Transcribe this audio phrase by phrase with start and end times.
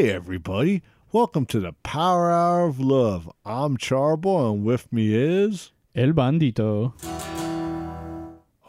[0.00, 0.80] Hey everybody,
[1.12, 3.30] welcome to the Power Hour of Love.
[3.44, 6.94] I'm Charboil, and with me is El Bandito.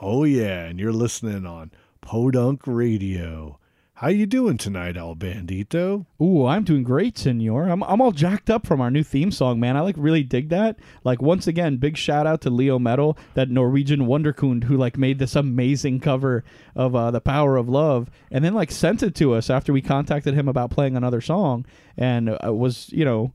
[0.02, 1.72] Oh yeah, and you're listening on
[2.02, 3.61] Podunk Radio.
[4.02, 6.08] How you doing tonight, El Bandito?
[6.20, 7.70] Ooh, I'm doing great, senor.
[7.70, 9.78] I'm, I'm all jacked up from our new theme song, man.
[9.78, 10.80] I like really dig that.
[11.04, 15.20] Like once again, big shout out to Leo Metal, that Norwegian Wonderkund who like made
[15.20, 16.44] this amazing cover
[16.76, 19.84] of uh, The Power of Love and then like sent it to us after we
[19.84, 21.64] contacted him about playing another song
[21.96, 23.32] and uh, was, you know,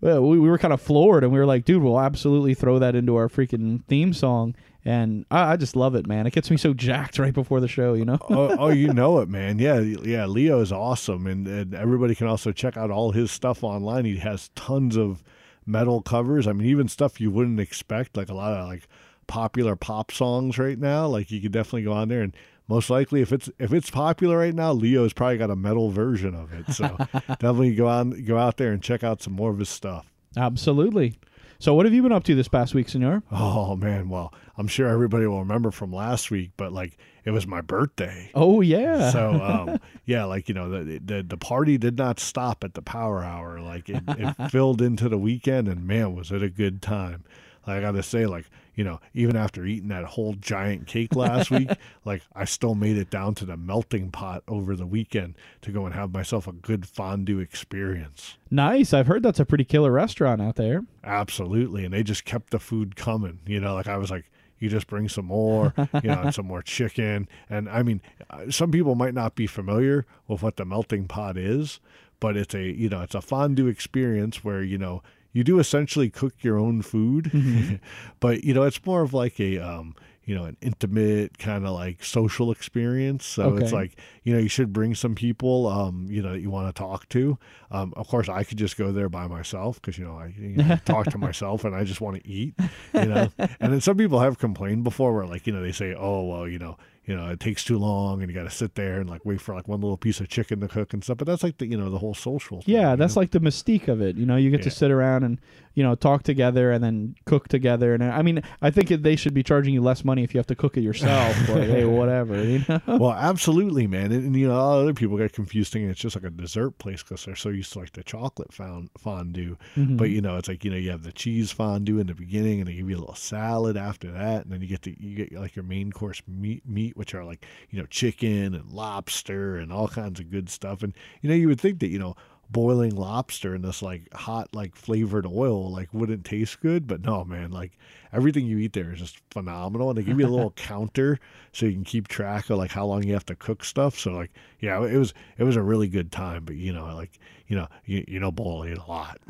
[0.00, 2.96] we, we were kind of floored and we were like, dude, we'll absolutely throw that
[2.96, 4.56] into our freaking theme song.
[4.84, 6.26] And I, I just love it, man.
[6.26, 8.18] It gets me so jacked right before the show, you know?
[8.30, 9.58] oh, oh, you know it, man.
[9.58, 10.26] Yeah, yeah.
[10.26, 14.04] Leo is awesome, and, and everybody can also check out all his stuff online.
[14.04, 15.22] He has tons of
[15.66, 16.46] metal covers.
[16.46, 18.88] I mean, even stuff you wouldn't expect, like a lot of like
[19.26, 21.06] popular pop songs right now.
[21.06, 22.34] Like you could definitely go on there and
[22.68, 26.34] most likely if it's if it's popular right now, Leo's probably got a metal version
[26.34, 26.72] of it.
[26.74, 26.96] So
[27.28, 30.10] definitely go on go out there and check out some more of his stuff.
[30.36, 31.18] Absolutely.
[31.60, 33.24] So, what have you been up to this past week, senor?
[33.32, 37.48] Oh man, well, I'm sure everybody will remember from last week, but like it was
[37.48, 38.30] my birthday.
[38.32, 39.10] Oh yeah.
[39.10, 42.82] So um, yeah, like you know, the, the the party did not stop at the
[42.82, 43.60] power hour.
[43.60, 47.24] Like it, it filled into the weekend, and man, was it a good time.
[47.66, 48.46] I got to say, like,
[48.78, 51.68] you know, even after eating that whole giant cake last week,
[52.04, 55.84] like, I still made it down to the melting pot over the weekend to go
[55.84, 58.36] and have myself a good fondue experience.
[58.52, 58.94] Nice.
[58.94, 60.84] I've heard that's a pretty killer restaurant out there.
[61.02, 61.84] Absolutely.
[61.84, 63.40] And they just kept the food coming.
[63.46, 64.30] You know, like, I was like,
[64.60, 65.74] you just bring some more,
[66.04, 67.28] you know, some more chicken.
[67.50, 68.00] And I mean,
[68.30, 71.80] uh, some people might not be familiar with what the melting pot is,
[72.20, 75.02] but it's a, you know, it's a fondue experience where, you know,
[75.32, 77.76] you do essentially cook your own food, mm-hmm.
[78.20, 79.94] but you know it's more of like a um,
[80.24, 83.24] you know an intimate kind of like social experience.
[83.24, 83.64] So okay.
[83.64, 86.74] it's like you know you should bring some people um, you know that you want
[86.74, 87.38] to talk to.
[87.70, 90.56] Um, of course, I could just go there by myself because you know I you
[90.56, 92.54] know, talk to myself and I just want to eat.
[92.92, 95.94] You know, and then some people have complained before where like you know they say
[95.94, 96.76] oh well you know
[97.08, 99.40] you know, it takes too long and you got to sit there and like wait
[99.40, 101.16] for like one little piece of chicken to cook and stuff.
[101.16, 102.60] But that's like the, you know, the whole social.
[102.60, 103.20] Thing, yeah, that's know?
[103.20, 104.16] like the mystique of it.
[104.16, 104.64] You know, you get yeah.
[104.64, 105.38] to sit around and,
[105.78, 107.94] you know, talk together and then cook together.
[107.94, 110.46] And I mean, I think they should be charging you less money if you have
[110.48, 111.36] to cook it yourself.
[111.46, 112.42] but hey, whatever.
[112.42, 112.80] You know?
[112.88, 114.10] Well, absolutely, man.
[114.10, 117.04] And, and, you know, other people get confused thinking it's just like a dessert place
[117.04, 119.56] because they're so used to like the chocolate fondue.
[119.76, 119.96] Mm-hmm.
[119.96, 122.58] But you know, it's like you know, you have the cheese fondue in the beginning,
[122.58, 125.14] and they give you a little salad after that, and then you get the you
[125.14, 129.56] get like your main course meat, meat which are like you know, chicken and lobster
[129.56, 130.82] and all kinds of good stuff.
[130.82, 132.16] And, you know, you would think that, you know,
[132.50, 136.86] boiling lobster in this like hot, like flavored oil, like wouldn't taste good.
[136.86, 137.72] But no, man, like
[138.12, 139.90] everything you eat there is just phenomenal.
[139.90, 141.18] And they give you a little counter
[141.52, 143.98] so you can keep track of like how long you have to cook stuff.
[143.98, 146.44] So like, yeah, it was, it was a really good time.
[146.44, 149.20] But, you know, like, you know, you, you know, bowl ate a lot.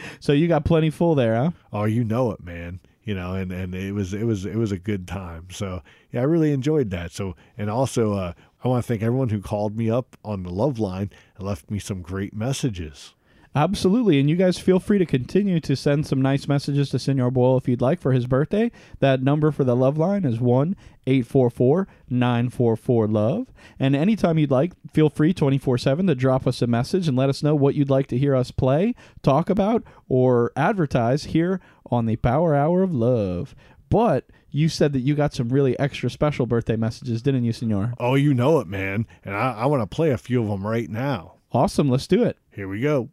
[0.20, 1.50] so you got plenty full there, huh?
[1.72, 4.72] Oh, you know it, man you know, and, and it was it was it was
[4.72, 5.46] a good time.
[5.52, 7.12] So yeah, I really enjoyed that.
[7.12, 8.32] So and also uh,
[8.66, 11.70] I want to thank everyone who called me up on the love line and left
[11.70, 13.14] me some great messages.
[13.54, 14.18] Absolutely.
[14.18, 17.58] And you guys feel free to continue to send some nice messages to Senor Boyle
[17.58, 18.72] if you'd like for his birthday.
[18.98, 20.74] That number for the love line is 1
[21.06, 23.52] 844 944 Love.
[23.78, 27.28] And anytime you'd like, feel free 24 7 to drop us a message and let
[27.28, 32.06] us know what you'd like to hear us play, talk about, or advertise here on
[32.06, 33.54] the Power Hour of Love.
[33.88, 34.26] But
[34.56, 37.92] you said that you got some really extra special birthday messages, didn't you, Senor?
[38.00, 39.06] Oh, you know it, man.
[39.22, 41.34] And I, I want to play a few of them right now.
[41.52, 41.90] Awesome.
[41.90, 42.38] Let's do it.
[42.50, 43.10] Here we go.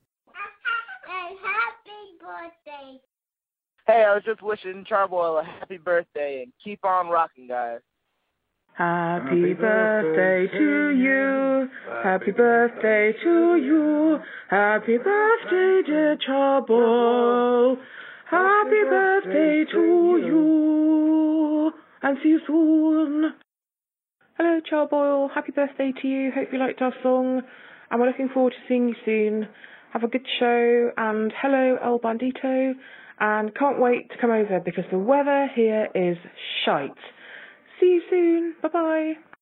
[1.06, 3.02] Hey, happy birthday.
[3.86, 7.80] Hey, I was just wishing Charboil a happy birthday and keep on rocking, guys.
[8.76, 11.70] Happy birthday to you.
[12.04, 14.20] Happy birthday to you.
[14.50, 17.78] Happy birthday, dear Charboil.
[18.30, 21.72] Happy birthday to you.
[22.02, 23.34] And see you soon.
[24.38, 25.30] Hello, Charboil.
[25.34, 26.32] Happy birthday to you.
[26.32, 27.42] Hope you liked our song.
[27.92, 29.48] And we're looking forward to seeing you soon.
[29.94, 32.74] Have a good show, and hello, El Bandito.
[33.20, 36.18] And can't wait to come over because the weather here is
[36.66, 36.92] shite.
[37.80, 38.56] See you soon.
[38.62, 39.33] Bye bye.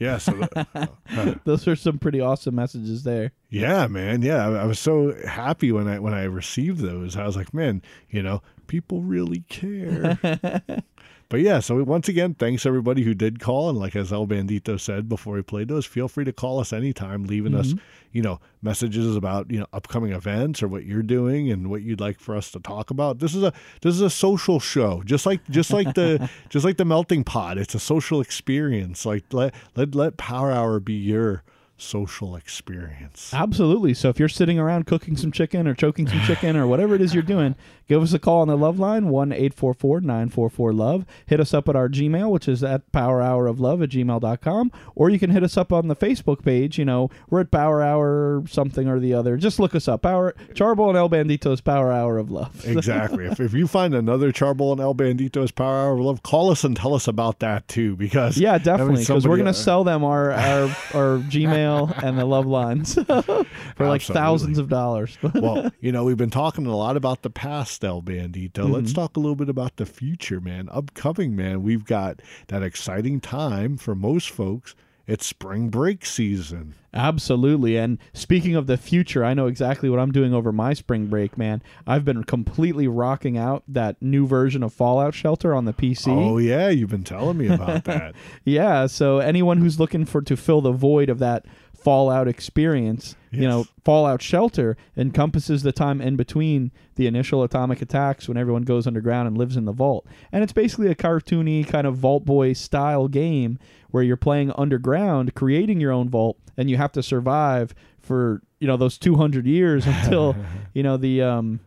[0.00, 3.32] Yeah, so the, uh, Those are some pretty awesome messages there.
[3.50, 7.16] yeah, man, yeah, I, I was so happy when I when I received those.
[7.16, 10.18] I was like, man, you know, people really care.
[11.30, 13.70] But yeah, so once again, thanks everybody who did call.
[13.70, 16.72] And like as El Bandito said before we played those, feel free to call us
[16.72, 17.78] anytime, leaving us, mm-hmm.
[18.10, 22.00] you know, messages about, you know, upcoming events or what you're doing and what you'd
[22.00, 23.20] like for us to talk about.
[23.20, 25.04] This is a this is a social show.
[25.04, 27.58] Just like just like the just like the melting pot.
[27.58, 29.06] It's a social experience.
[29.06, 31.44] Like let let let Power Hour be your
[31.80, 33.32] social experience.
[33.32, 33.94] Absolutely.
[33.94, 37.00] So if you're sitting around cooking some chicken or choking some chicken or whatever it
[37.00, 37.54] is you're doing,
[37.88, 41.06] give us a call on the love line, 1 844 944 love.
[41.26, 44.72] Hit us up at our Gmail, which is at powerhouroflove at gmail.com.
[44.94, 46.78] Or you can hit us up on the Facebook page.
[46.78, 49.36] You know, we're at Power Hour something or the other.
[49.36, 50.02] Just look us up.
[50.02, 52.64] Power Charboil and El Bandito's Power Hour of Love.
[52.80, 53.26] Exactly.
[53.26, 56.64] if, if you find another Charboil and El Bandito's Power Hour of Love, call us
[56.64, 57.96] and tell us about that too.
[57.96, 59.00] Because Yeah, I mean, definitely.
[59.02, 60.62] Because we're gonna uh, sell them our our,
[60.94, 61.69] our Gmail
[62.02, 64.14] and the love lines for like Absolutely.
[64.14, 65.18] thousands of dollars.
[65.34, 68.52] well, you know, we've been talking a lot about the past, El Bandito.
[68.52, 68.72] Mm-hmm.
[68.72, 70.68] Let's talk a little bit about the future, man.
[70.70, 71.62] Upcoming, man.
[71.62, 74.74] We've got that exciting time for most folks.
[75.06, 76.74] It's spring break season.
[76.92, 77.76] Absolutely.
[77.76, 81.38] And speaking of the future, I know exactly what I'm doing over my spring break,
[81.38, 81.62] man.
[81.86, 86.08] I've been completely rocking out that new version of Fallout Shelter on the PC.
[86.08, 88.14] Oh yeah, you've been telling me about that.
[88.44, 91.46] Yeah, so anyone who's looking for to fill the void of that
[91.80, 98.28] Fallout experience, you know, Fallout Shelter encompasses the time in between the initial atomic attacks
[98.28, 100.06] when everyone goes underground and lives in the vault.
[100.30, 103.58] And it's basically a cartoony kind of Vault Boy style game
[103.90, 108.66] where you're playing underground, creating your own vault, and you have to survive for, you
[108.66, 110.36] know, those 200 years until,
[110.74, 111.60] you know, the um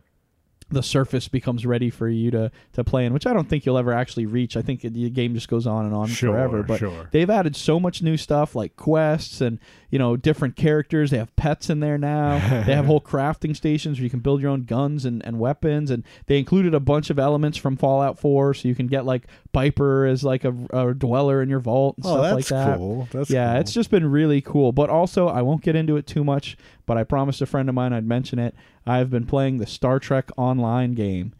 [0.74, 3.78] the surface becomes ready for you to to play in, which I don't think you'll
[3.78, 4.56] ever actually reach.
[4.56, 6.62] I think the game just goes on and on Sure, forever.
[6.62, 7.08] But sure.
[7.12, 9.58] they've added so much new stuff like quests and
[9.90, 11.10] you know different characters.
[11.10, 12.38] They have pets in there now.
[12.64, 15.90] they have whole crafting stations where you can build your own guns and, and weapons.
[15.90, 19.26] And they included a bunch of elements from Fallout 4, so you can get like
[19.52, 22.78] Piper as like a, a dweller in your vault and Oh, stuff like that.
[22.78, 23.08] cool.
[23.12, 23.60] That's yeah, cool.
[23.60, 24.72] it's just been really cool.
[24.72, 26.56] But also, I won't get into it too much.
[26.86, 28.54] But I promised a friend of mine I'd mention it.
[28.86, 31.32] I've been playing the Star Trek Online game.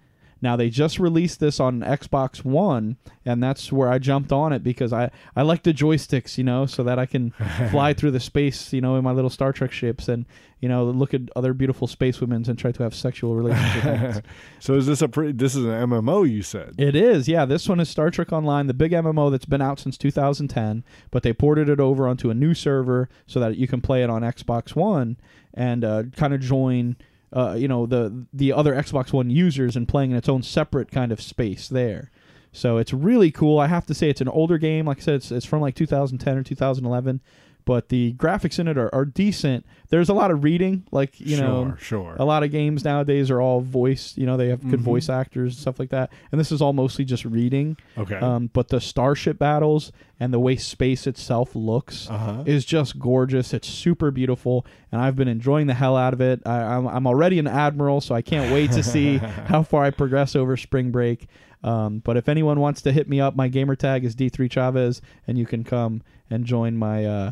[0.45, 4.63] Now they just released this on Xbox One, and that's where I jumped on it
[4.63, 7.31] because I, I like the joysticks, you know, so that I can
[7.71, 10.27] fly through the space, you know, in my little Star Trek ships and
[10.61, 13.85] you know look at other beautiful space women and try to have sexual relations with
[13.85, 14.23] them.
[14.61, 15.33] so is this a pretty?
[15.33, 16.75] This is an MMO, you said.
[16.77, 17.47] It is, yeah.
[17.47, 21.23] This one is Star Trek Online, the big MMO that's been out since 2010, but
[21.23, 24.21] they ported it over onto a new server so that you can play it on
[24.21, 25.17] Xbox One
[25.55, 26.97] and uh, kind of join,
[27.35, 30.91] uh, you know, the the other Xbox One users and playing in its own separate
[30.91, 32.11] kind of space there.
[32.53, 33.59] So it's really cool.
[33.59, 34.87] I have to say, it's an older game.
[34.87, 37.21] Like I said, it's, it's from like 2010 or 2011,
[37.67, 39.65] but the graphics in it are, are decent.
[39.89, 42.17] There's a lot of reading, like you know, sure, sure.
[42.19, 44.15] a lot of games nowadays are all voice.
[44.17, 44.85] You know, they have good Mhm.
[44.85, 46.11] voice actors and stuff like that.
[46.33, 47.77] And this is all mostly just reading.
[47.97, 48.17] Okay.
[48.17, 52.43] Um, but the starship battles and the way space itself looks Uh-huh.
[52.47, 53.55] is just gorgeous.
[53.55, 56.43] It's super beautiful, and I've been enjoying the hell out of it.
[56.47, 59.17] I, I'm, I'm already an admiral, so I can't wait to see
[59.47, 61.27] how far I progress over spring break.
[61.63, 65.01] Um, but if anyone wants to hit me up, my gamer tag is D3 Chavez,
[65.27, 67.31] and you can come and join my uh,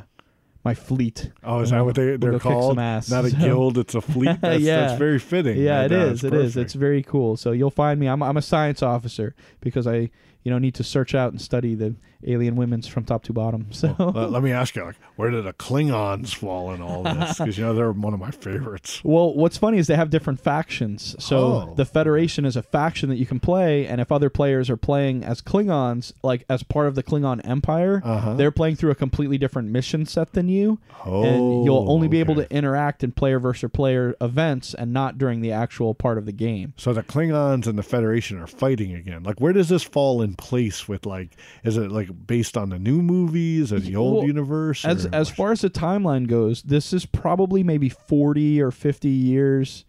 [0.65, 1.31] my fleet.
[1.43, 2.77] Oh, is that what they, they're kick called?
[2.77, 4.41] Not a So- guild, it's a fleet.
[4.41, 4.81] That's, Yeah.
[4.87, 5.59] that's very fitting.
[5.59, 6.57] Yeah, it it's It is.
[6.57, 7.37] It's very cool.
[7.37, 8.07] So you'll find me.
[8.07, 10.11] I'm I'm a science officer because I
[10.45, 11.95] you know need to search out and study the
[12.27, 13.67] alien women's from top to bottom.
[13.73, 17.39] So Let, let me ask you, like, where did the Klingons fall in all this?
[17.43, 19.01] Because you know they're one of my favorites.
[19.05, 21.17] Well, what's funny is they have different factions.
[21.19, 21.75] So Oh.
[21.77, 25.25] the Federation is a faction that you can play, and if other players are playing
[25.25, 28.35] as Klingons, like as part of the Klingon Empire, Uh-huh.
[28.35, 32.21] they're playing through a completely different mission set than you, Oh, and you'll only be
[32.21, 36.27] able to interact in player versus player events and not during the actual part of
[36.27, 36.75] the game.
[36.77, 39.23] So the Klingons and the Federation are fighting again.
[39.23, 41.37] Like, where does this fall in place with like?
[41.65, 44.85] Is it like based on the new movies or the old Well, universe?
[44.85, 49.85] As as far as the timeline goes, this is probably maybe 40 or 50 years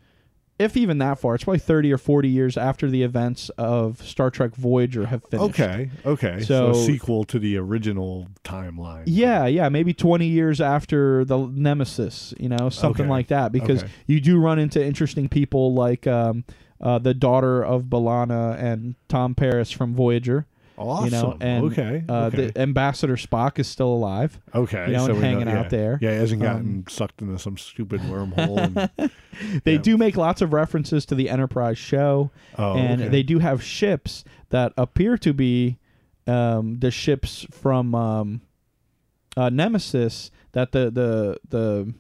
[0.60, 1.36] if even that far.
[1.36, 5.60] It's probably 30 or 40 years after the events of Star Trek Voyager have finished.
[5.60, 6.39] Okay, okay.
[6.42, 9.03] So, So- a sequel to the original timeline.
[9.08, 13.84] Yeah, yeah, maybe 20 years after the Nemesis, you know, something Okay, like that because
[13.84, 13.92] okay.
[14.08, 16.44] you do run into interesting people like um,
[16.80, 20.46] uh, the daughter of B'Elanna and Tom Paris from Voyager.
[20.77, 21.06] Awesome.
[21.06, 22.03] You know, and okay.
[22.10, 22.48] uh, okay.
[22.48, 24.39] the Ambassador Spock is still alive.
[24.56, 24.88] okay.
[24.88, 25.60] you know, we hanging yeah.
[25.60, 26.00] out there.
[26.01, 28.89] Yeah, he hasn't gotten Um, sucked into some stupid wormhole.
[28.98, 29.12] And,
[29.63, 29.82] They Yeah.
[29.82, 33.10] do make lots of references to the Enterprise show, oh, and okay.
[33.10, 35.77] they do have ships that appear to be
[36.27, 38.42] um, the ships from um,
[39.36, 41.94] uh, Nemesis that the the the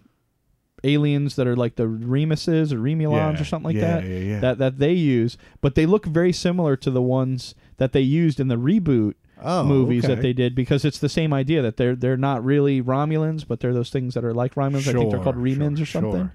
[0.83, 4.39] aliens that are like the Remuses or Remulans yeah, or something like yeah, that Yeah,
[4.39, 8.39] that that they use, but they look very similar to the ones that they used
[8.39, 10.15] in the reboot oh, movies okay.
[10.15, 13.59] that they did because it's the same idea that they're they're not really Romulans, but
[13.59, 14.87] they're those things that are like Romulans.
[14.87, 16.21] I think they're called Sure, Remans sure, or something.
[16.21, 16.33] sure.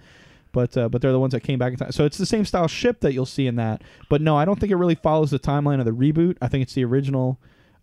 [0.52, 1.92] But uh, but they're the ones that came back in time.
[1.92, 3.82] So it's the same style ship that you'll see in that.
[4.08, 6.36] But no, I don't think it really follows the timeline of the reboot.
[6.40, 7.38] I think it's the original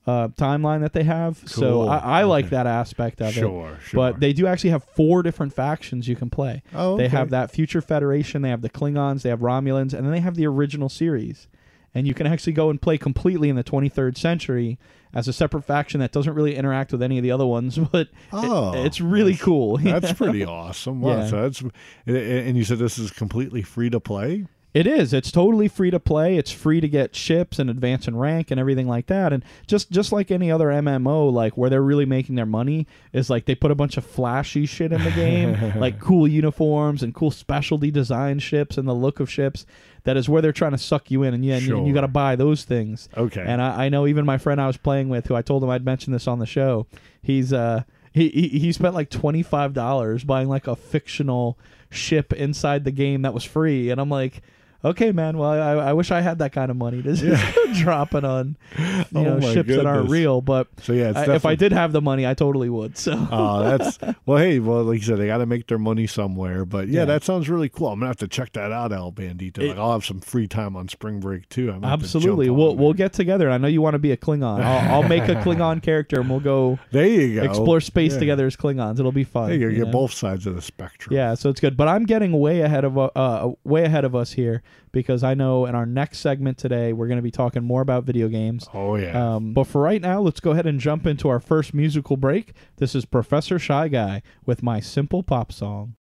[0.08, 1.42] uh, timeline that they have.
[1.48, 1.90] So Cool.
[1.90, 3.34] I, I like that aspect of it.
[3.40, 3.98] Sure, sure.
[3.98, 6.62] But they do actually have four different factions you can play.
[6.74, 10.12] oh, They have that Future Federation, they have the Klingons, they have Romulans, and then
[10.12, 11.48] they have the original series.
[11.94, 14.78] And you can actually go and play completely in the 23rd century
[15.14, 18.08] as a separate faction that doesn't really interact with any of the other ones, but
[18.08, 19.78] it- Oh, it's really that's- cool.
[19.84, 21.00] That's pretty awesome.
[21.02, 21.20] Wow.
[21.20, 21.28] Yeah.
[21.28, 21.72] So that's and-
[22.18, 24.46] and you said this is completely free to play.
[24.75, 25.13] It is.
[25.13, 26.36] It's totally free to play.
[26.38, 29.32] It's free to get ships and advance in rank and everything like that.
[29.32, 33.29] And just just like any other MMO, like where they're really making their money is
[33.29, 37.15] like they put a bunch of flashy shit in the game, like cool uniforms and
[37.15, 39.65] cool specialty design ships and the look of ships.
[40.03, 41.94] That is where they're trying to suck you in, and you and you, Sure.
[41.94, 43.08] got to buy those things.
[43.15, 43.44] Okay.
[43.48, 45.70] And I, I know even my friend I was playing with, who I told him
[45.70, 46.86] I'd mention this on the show,
[47.22, 51.58] he's uh he he, he spent like twenty five dollars buying like a fictional
[51.89, 54.41] ship inside the game that was free, and I'm like.
[54.86, 55.38] Okay, man.
[55.39, 58.56] Well, I, I wish I had that kind of money to just drop it on,
[58.77, 60.42] you Oh know, ships that aren't real.
[60.42, 62.96] But so yeah, I, if I did have the money, I totally would.
[62.96, 64.38] So Oh, that's well.
[64.38, 66.65] Hey, well, like you said, they got to make their money somewhere.
[66.65, 67.06] But yeah, Yeah.
[67.06, 67.88] that sounds really cool.
[67.88, 69.58] I'm gonna have to check that out, El Bandito.
[69.60, 71.72] It- like, I'll have some free time on spring break too.
[71.72, 72.84] I'm have to absolutely, we'll there.
[72.84, 73.50] we'll get together.
[73.50, 74.62] I know you want to be a Klingon.
[74.62, 77.44] I'll, I'll make a Klingon character, and we'll go There you go.
[77.44, 78.20] explore space Yeah.
[78.20, 79.00] together as Klingons.
[79.00, 79.50] It'll be fun.
[79.50, 79.92] There you you Get know?
[79.92, 81.15] both sides of the spectrum.
[81.15, 81.75] Yeah, so it's good.
[81.75, 85.34] But I'm getting way ahead of uh, uh way ahead of us here because I
[85.34, 88.67] know in our next segment today we're going to be talking more about video games.
[88.74, 89.36] Oh yeah.
[89.36, 92.53] Um, but for right now, let's go ahead and jump into our first musical break.
[92.77, 95.96] This is Professor Shy Guy with my simple pop song.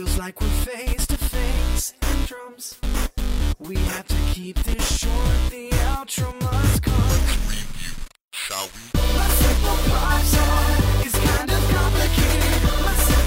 [0.00, 2.80] Feels like we're face to face and drums.
[3.58, 5.50] We have to keep this short.
[5.50, 6.96] The outro must come.
[8.30, 9.00] Shall we?
[9.18, 9.76] My simple
[10.24, 13.19] song is kind of complicated.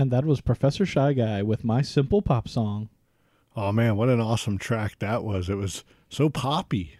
[0.00, 2.88] And that was Professor Shy Guy with My Simple Pop Song.
[3.54, 5.50] Oh man, what an awesome track that was!
[5.50, 6.96] It was so poppy.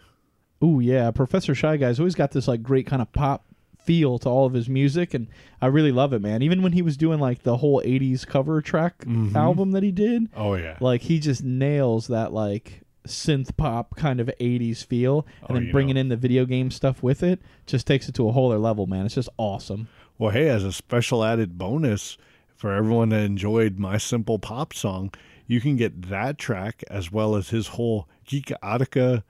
[0.63, 1.11] Ooh, yeah.
[1.11, 3.47] Professor Shy Guy's always got this like great kind of pop
[3.79, 5.29] feel to all of his music, and
[5.63, 6.43] I really love it, man.
[6.43, 9.35] Even when he was doing like the whole '80s cover track mm-hmm.
[9.35, 14.21] album that he did, Oh yeah, like he just nails that like synth pop kind
[14.21, 16.03] of 80s feel, and Oh, then bringing know.
[16.03, 18.87] in the video game stuff with it just takes it to a whole other level,
[18.87, 19.07] man.
[19.07, 19.89] It's just awesome.
[20.19, 22.19] Well, hey, as a special added bonus
[22.61, 25.11] for everyone that enjoyed my simple pop song,
[25.47, 29.25] you can get that track as well as his whole Geek Attica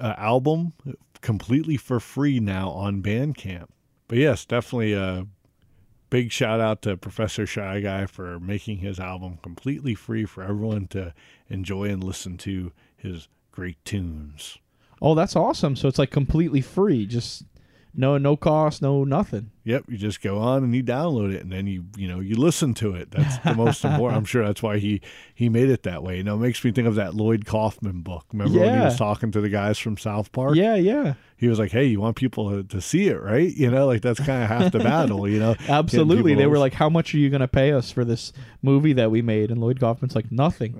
[0.00, 0.72] uh, album
[1.20, 3.68] completely for free now on Bandcamp.
[4.08, 5.28] But yes, definitely a
[6.10, 10.88] big shout out to Professor Shy Guy for making his album completely free for everyone
[10.88, 11.14] to
[11.48, 14.58] enjoy and listen to his great tunes.
[15.00, 15.76] Oh, that's awesome.
[15.76, 17.44] So it's like completely free, just
[17.94, 19.51] no no cost, no nothing.
[19.64, 22.34] Yep, you just go on and you download it, and then you you know you
[22.36, 23.10] listen to it.
[23.10, 24.16] That's the most important.
[24.18, 25.00] I'm sure that's why he
[25.34, 26.16] he made it that way.
[26.16, 28.26] You know, it makes me think of that Lloyd Kaufman book.
[28.32, 30.56] Remember when he was talking to the guys from South Park?
[30.56, 31.14] Yeah, yeah.
[31.36, 33.54] he was like, "Hey, you want people to, to see it, right?
[33.54, 35.28] You know, like that's kind of half the battle.
[35.28, 36.34] You know, Absolutely.
[36.34, 39.10] They to were like, How much are you gonna pay us for this movie that
[39.12, 39.50] we made?
[39.50, 40.74] And Lloyd Kaufman's like, Nothing.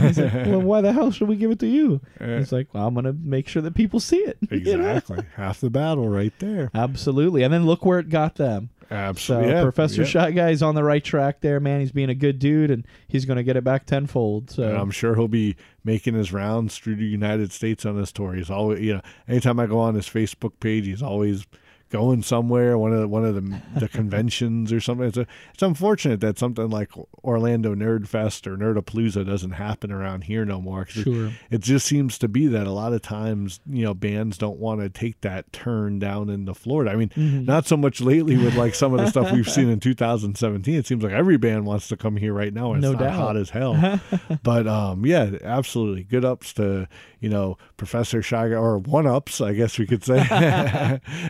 [0.00, 2.00] He's like, Well, why the hell should we give it to you?
[2.18, 4.38] He's like, Well, I'm gonna make sure that people see it.
[4.50, 4.88] You know?
[4.94, 6.70] exactly half the battle right there.
[6.74, 7.42] Absolutely.
[7.42, 8.70] And then look where it got them.
[8.88, 10.08] So Absolutely, yeah, Professor yeah.
[10.08, 11.80] Shy Guy is on the right track there, man.
[11.80, 14.50] He's being a good dude, and he's going to get it back tenfold.
[14.50, 18.12] So And I'm sure he'll be making his rounds through the United States on this
[18.12, 18.34] tour.
[18.34, 21.46] He's always, you know, anytime I go on his Facebook page, he's always
[21.92, 25.06] going somewhere, one of the, one of the the conventions or something.
[25.06, 26.90] It's a, it's unfortunate that something like
[27.22, 30.84] Orlando Nerd Fest or Nerdapalooza doesn't happen around here no more.
[30.86, 31.30] 'cause it- Sure.
[31.50, 34.80] it, just seems to be that a lot of times, you know, bands don't want
[34.80, 36.90] to take that turn down into Florida.
[36.90, 37.44] I mean, Mm-hmm.
[37.44, 40.74] not so much lately with like some of the stuff we've seen in 2017.
[40.74, 42.72] It seems like every band wants to come here right now.
[42.72, 43.14] And No it's not doubt.
[43.20, 44.00] hot as hell.
[44.42, 46.04] but um, yeah, absolutely.
[46.04, 46.88] Good ups to
[47.20, 50.18] you know Professor Shy Guy or one ups, I guess we could say.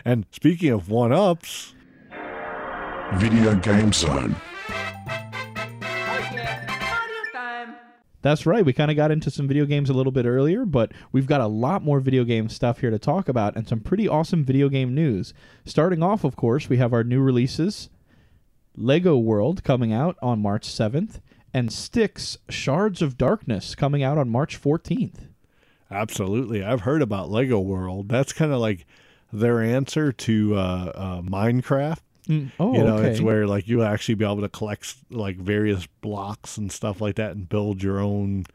[0.05, 1.73] and speaking of one ups,
[3.15, 4.35] Video Game Zone.
[8.21, 8.63] That's right.
[8.63, 11.41] We kind of got into some video games a little bit earlier, but we've got
[11.41, 14.69] a lot more video game stuff here to talk about and some pretty awesome video
[14.69, 15.33] game news.
[15.65, 17.89] Starting off, of course, we have our new releases
[18.77, 21.19] Lego World coming out on March 7th,
[21.53, 25.27] and Styx Shards of Darkness coming out on March 14th.
[25.91, 28.09] absolutely, I've heard about Lego World.
[28.09, 28.85] That's kind of like
[29.33, 31.99] their answer to uh, uh, Minecraft.
[32.29, 33.09] Mm, Oh, you know, okay.
[33.09, 37.15] it's where like you'll actually be able to collect like various blocks and stuff like
[37.15, 38.45] that and build your own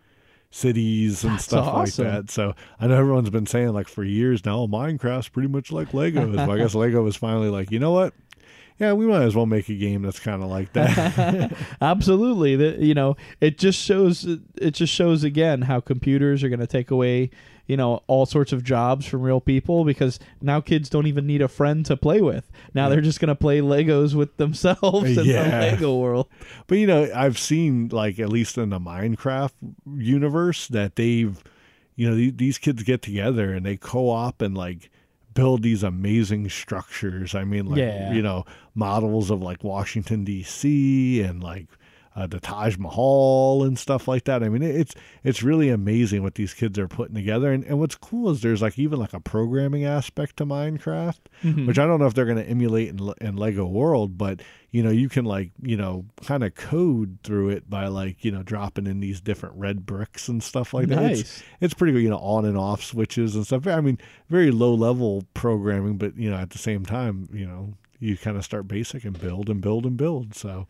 [0.51, 2.05] cities and That's stuff awesome.
[2.07, 2.31] like that.
[2.31, 5.91] So I know everyone's been saying like for years now, "Oh, Minecraft's pretty much like
[5.91, 6.35] Legos.
[6.35, 8.15] well, I guess Lego was finally like, you know what?
[8.79, 11.53] Yeah, we might as well make a game that's kind of like that.
[11.83, 12.55] Absolutely.
[12.57, 16.67] That you know, it just shows it just shows again how computers are going to
[16.67, 17.31] take away,
[17.69, 21.41] you know, all sorts of jobs from real people because now kids don't even need
[21.43, 22.51] a friend to play with.
[22.75, 25.43] Now they're just going to play Legos with themselves in Yeah.
[25.45, 26.29] the Lego world.
[26.67, 29.53] But you know, I've seen like at least in the Minecraft
[29.97, 31.43] universe that they've,
[31.97, 34.91] you know, these, these kids get together and they co-op and like
[35.35, 37.35] build these amazing structures.
[37.35, 38.13] I mean, like Yeah.
[38.13, 41.21] you know, models of like Washington D.C.
[41.23, 41.67] and like
[42.19, 44.43] uh, the Taj Mahal and stuff like that.
[44.43, 47.53] I mean, it's it's really amazing what these kids are putting together.
[47.53, 51.21] And, and what's cool is there's like even like a programming aspect to Minecraft,
[51.67, 54.41] which I don't know if they're going to emulate in, in Lego World, but
[54.73, 58.33] you know, you can like you know kind of code through it by like you
[58.33, 61.13] know dropping in these different red bricks and stuff like that.
[61.13, 61.43] It's, Nice.
[61.61, 63.67] it's pretty good, you know, on and off switches and stuff.
[63.69, 67.75] I mean, very low level programming, but you know, at the same time, you know,
[68.01, 70.35] you kind of start basic and build and build and build.
[70.35, 70.67] So,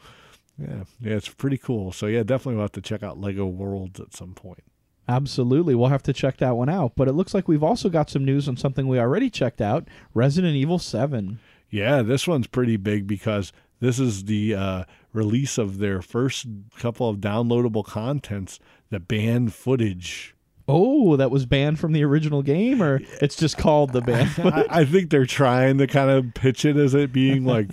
[0.58, 1.92] yeah, yeah, it's pretty cool.
[1.92, 4.64] So, yeah, definitely we'll have to check out Lego Worlds at some point.
[5.08, 5.74] Absolutely.
[5.74, 6.92] We'll have to check that one out.
[6.94, 9.88] But it looks like we've also got some news on something we already checked out
[10.12, 11.38] Resident Evil 7.
[11.70, 16.46] Yeah, this one's pretty big because this is the uh, release of their first
[16.78, 18.58] couple of downloadable contents,
[18.90, 20.34] the banned footage
[20.70, 24.28] Oh, that was banned from the original game, or it's just called the ban.
[24.38, 27.70] I, I think they're trying to kind of pitch it as it being like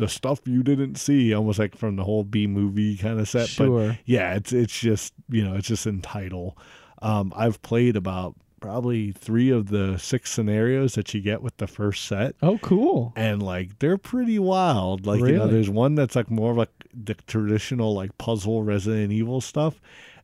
[0.00, 3.48] the stuff you didn't see, almost like from the whole B movie kind of set.
[3.48, 3.88] Sure.
[3.88, 6.56] But yeah, it's it's just you know it's just in title.
[7.02, 11.66] Um, I've played about probably three of the six scenarios that you get with the
[11.66, 12.34] first set.
[12.42, 13.12] oh, cool.
[13.16, 15.06] and like they're pretty wild.
[15.06, 19.12] Like you know, there's one that's like more of like the traditional like puzzle Resident
[19.12, 19.80] Evil stuff,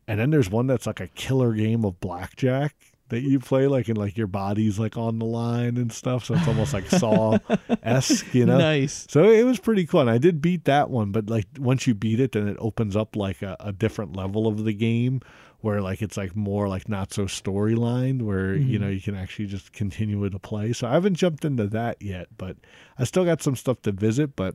[0.08, 2.74] and then there's one that's like a killer game of blackjack
[3.08, 6.24] that you play like and like your body's like on the line and stuff.
[6.24, 7.38] So it's almost like Saw
[7.82, 8.58] esque, you know.
[8.58, 9.06] Nice.
[9.08, 10.00] So it was pretty cool.
[10.00, 12.96] And I did beat that one, but like once you beat it, then it opens
[12.96, 15.20] up like a, a different level of the game
[15.60, 19.46] where like it's like more like not so storyline where you know you can actually
[19.46, 20.72] just continue to play.
[20.72, 22.56] So I haven't jumped into that yet, but
[22.98, 24.36] I still got some stuff to visit.
[24.36, 24.54] But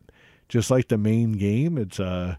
[0.49, 2.35] just like the main game, it's uh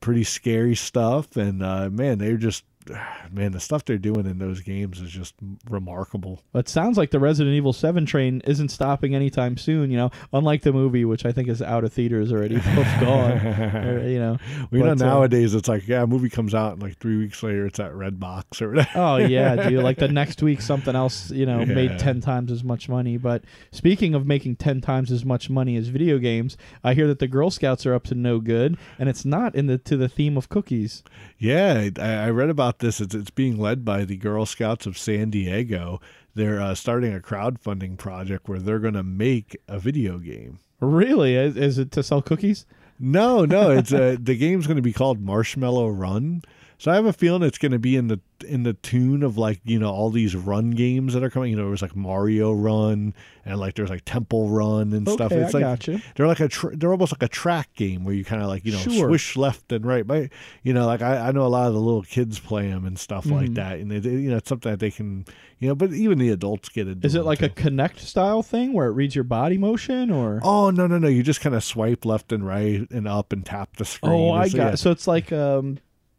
[0.00, 2.64] pretty scary stuff, and uh, man, they're just
[3.30, 5.34] man the stuff they're doing in those games is just
[5.68, 6.42] remarkable.
[6.54, 10.62] It sounds like the Resident Evil 7 train isn't stopping anytime soon, you know, unlike
[10.62, 13.32] the movie, which I think is out of theaters already, both gone.
[13.46, 14.38] or, you know.
[14.70, 17.16] We know But, uh, nowadays it's like yeah, a movie comes out and like three
[17.18, 18.90] weeks later it's at Redbox or whatever.
[19.00, 19.82] Oh yeah, dude.
[19.82, 21.74] Like the next week, something else, you know, Yeah.
[21.74, 23.16] made ten times as much money.
[23.16, 27.18] But speaking of making ten times as much money as video games, I hear that
[27.18, 30.08] the Girl Scouts are up to no good, and it's not in the to the
[30.08, 31.02] theme of cookies.
[31.38, 33.00] Yeah, I, I read about this.
[33.00, 36.00] It's, it's being led by the Girl Scouts of San Diego.
[36.36, 40.60] They're uh, starting a crowdfunding project where they're going to make a video game.
[40.78, 41.34] Really?
[41.34, 42.66] Is, is it to sell cookies?
[43.00, 46.42] No, no, it's uh, the game's going to be called Marshmallow Run.
[46.80, 49.36] So I have a feeling it's going to be in the in the tune of
[49.36, 51.50] like you know all these run games that are coming.
[51.50, 53.12] You know, there's like Mario Run
[53.44, 55.30] and like there's like Temple Run and stuff.
[55.30, 56.00] Okay, It's I like gotcha.
[56.16, 58.64] they're like a tr- they're almost like a track game where you kind of like
[58.64, 59.08] you know Sure.
[59.08, 60.06] swish left and right.
[60.06, 60.30] But
[60.62, 62.98] you know, like I, I know a lot of the little kids play them and
[62.98, 63.34] stuff Mm-hmm.
[63.34, 65.26] like that, and they, they- you know it's something that they can
[65.58, 65.74] you know.
[65.74, 67.04] But even the adults get it.
[67.04, 70.40] Is it like a Kinect style thing where it reads your body motion, or?
[70.42, 71.08] Oh no no no!
[71.08, 74.12] You just kind of swipe left and right and up and tap the screen.
[74.14, 74.54] Oh, I got.
[74.56, 74.74] yeah.
[74.76, 75.76] So it's like um,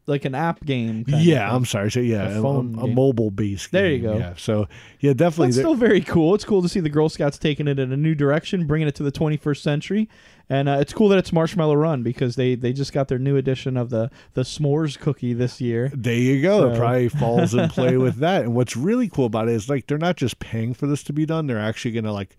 [0.07, 1.05] like an app game.
[1.05, 1.53] kind Yeah.
[1.53, 1.91] I'm sorry.
[1.91, 2.95] So yeah, A a, phone a, game.
[2.95, 3.71] mobile based.
[3.71, 4.17] There you go.
[4.17, 4.33] Yeah.
[4.37, 4.67] So
[4.99, 5.49] yeah, definitely.
[5.49, 6.35] It's still very cool.
[6.35, 8.95] It's cool to see the Girl Scouts taking it in a new direction, bringing it
[8.95, 10.09] to the 21st century,
[10.49, 13.37] and uh, it's cool that it's Marshmallow Run because they they just got their new
[13.37, 15.91] edition of the the s'mores cookie this year.
[15.95, 16.71] there you go.
[16.71, 18.43] It probably falls in play with that.
[18.43, 21.13] And what's really cool about it is like they're not just paying for this to
[21.13, 21.47] be done.
[21.47, 22.35] They're actually going to like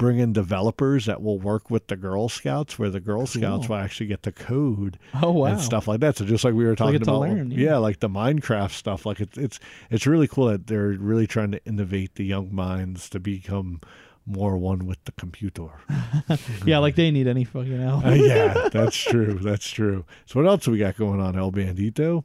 [0.00, 3.76] bring in developers that will work with the Girl Scouts, where the Girl Scouts will
[3.76, 5.52] actually get the code Oh wow!
[5.52, 6.16] and stuff like that.
[6.16, 7.58] So just like we were talking to about, learn, yeah.
[7.58, 7.76] yeah.
[7.76, 9.04] like the Minecraft stuff.
[9.04, 9.60] Like it's it's
[9.90, 13.82] it's really cool that they're really trying to innovate the young minds to become
[14.24, 15.68] more one with the computer.
[16.64, 18.06] Yeah, like they need any fucking help.
[18.06, 19.34] Uh, yeah, that's true.
[19.34, 20.04] That's true.
[20.26, 22.24] So what else we got going on, El Bandito?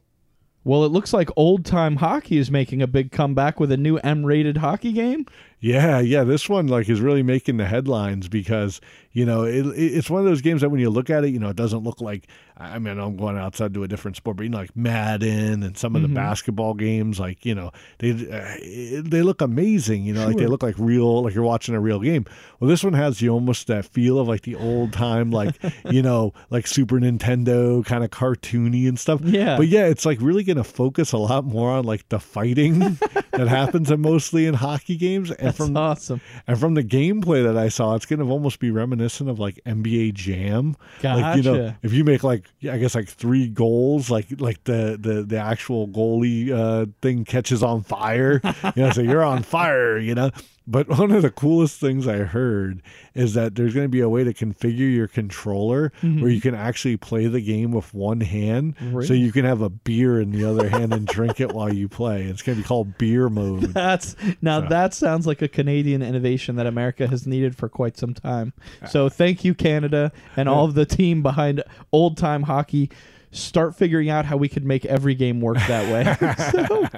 [0.66, 3.98] Well, it looks like old time hockey is making a big comeback with a new
[3.98, 5.26] M-rated hockey game.
[5.58, 6.22] Yeah, yeah.
[6.24, 8.80] This one like is really making the headlines because
[9.12, 11.30] you know it, it- it's one of those games that when you look at it,
[11.30, 12.26] you know, it doesn't look like.
[12.58, 15.76] I mean, I'm going outside to a different sport, but you know, like Madden and
[15.76, 16.14] some of Mm-hmm.
[16.14, 20.04] the basketball games, like you know, they uh, they look amazing.
[20.04, 22.24] You know, like they look like real, like you're watching a real game.
[22.60, 25.54] Well, this one has the almost that feel of like the old time, like
[25.90, 29.20] you know, like Super Nintendo kind of cartoony and stuff.
[29.22, 29.56] Yeah.
[29.56, 32.78] But yeah, it's like really going to focus a lot more on like the fighting
[33.32, 36.20] that happens in mostly in hockey games, and That's from awesome.
[36.46, 39.60] and from the gameplay that I saw, it's going to almost be reminiscent of like
[39.66, 40.76] NBA Jam.
[41.02, 41.78] Like you know, Gotcha.
[41.82, 45.88] if you make like I guess like three goals, like like the the the actual
[45.88, 48.40] goalie uh, thing catches on fire.
[48.76, 49.98] you know, so you're on fire.
[49.98, 50.30] You know.
[50.66, 52.82] But one of the coolest things I heard
[53.14, 56.20] is that there's going to be a way to configure your controller mm-hmm.
[56.20, 58.74] where you can actually play the game with one hand,
[59.04, 61.88] so you can have a beer in the other hand and drink it while you
[61.88, 62.24] play.
[62.24, 63.60] It's going to be called beer mode.
[63.76, 68.14] That's now that sounds like a Canadian innovation that America has needed for quite some
[68.14, 68.52] time.
[68.88, 72.90] So thank you, Canada, and all of the team behind old time hockey.
[73.36, 76.04] Start figuring out how we could make every game work that way,
[76.66, 76.88] So,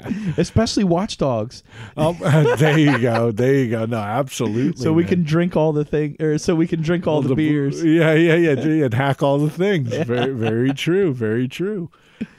[0.41, 1.63] especially Watch Dogs,
[1.97, 2.17] Um,
[2.59, 3.31] there you go.
[3.33, 3.87] There you go.
[3.87, 4.81] No, absolutely.
[4.83, 5.09] so we man.
[5.11, 7.85] can drink all the thing, or so we can drink all, the, bu- beers.
[7.85, 8.85] Yeah, yeah, yeah.
[8.85, 9.89] And hack all the things.
[9.89, 11.13] Very, very true.
[11.13, 11.91] Very true.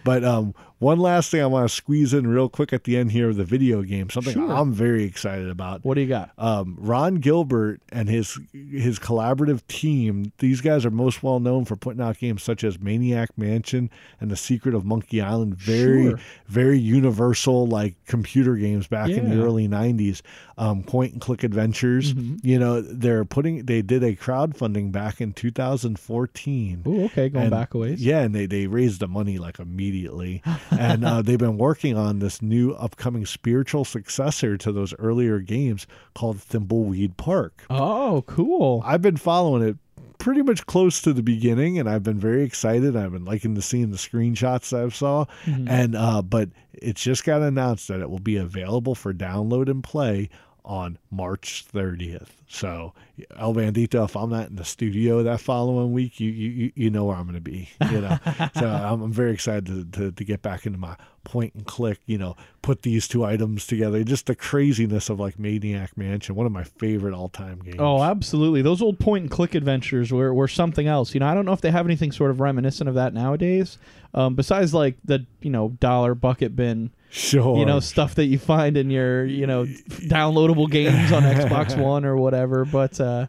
[0.04, 3.12] But um, one last thing I want to squeeze in real quick at the end
[3.12, 4.10] here of the video game.
[4.10, 4.52] Something Sure.
[4.52, 5.84] I'm very excited about.
[5.86, 6.32] What do you got?
[6.38, 10.32] Um, Ron Gilbert and his his collaborative team.
[10.40, 13.90] These guys are most well known for putting out games such as Maniac Mansion
[14.20, 15.56] and The Secret of Monkey Island.
[15.58, 16.20] Very, Sure.
[16.48, 20.22] very universal like computer games back in the early '90s.
[20.58, 22.14] Um, point and click adventures.
[22.14, 22.46] Mm-hmm.
[22.46, 23.66] You know, they're putting.
[23.66, 26.84] They did a crowdfunding back in 2014.
[26.86, 28.04] Oh, okay, going And- back a ways.
[28.04, 30.42] Yeah, and they, they raised the money like immediately.
[30.72, 35.88] and uh, they've been working on this new upcoming spiritual successor to those earlier games
[36.16, 37.64] called Thimbleweed Park.
[37.70, 38.82] Oh, cool.
[38.86, 39.78] I've been following it
[40.18, 42.96] pretty much close to the beginning, and I've been very excited.
[42.96, 47.24] I've been liking to seeing the screenshots that I saw, and uh, but it's just
[47.24, 50.30] got announced that it will be available for download and play
[50.70, 52.28] on March 30th.
[52.48, 52.94] So,
[53.38, 57.06] El Bandito, if I'm not in the studio that following week, you you, you- know
[57.06, 57.70] where I'm going to be.
[57.92, 58.18] You know,
[58.56, 62.00] so I'm, I'm very excited to, to to get back into my point and click.
[62.06, 64.04] You know, put these two items together.
[64.04, 67.78] Just the craziness of like Maniac Mansion, one of my favorite all time games.
[67.80, 68.62] Oh, absolutely.
[68.62, 71.14] Those old point and click adventures were, were something else.
[71.16, 73.78] You know, I don't know if they have anything sort of reminiscent of that nowadays.
[74.14, 77.58] Um, besides like the, you know, dollar bucket bin, sure.
[77.58, 82.06] you know, stuff that you find in your, you know, downloadable games on Xbox One
[82.06, 82.66] or whatever.
[82.66, 83.28] But uh,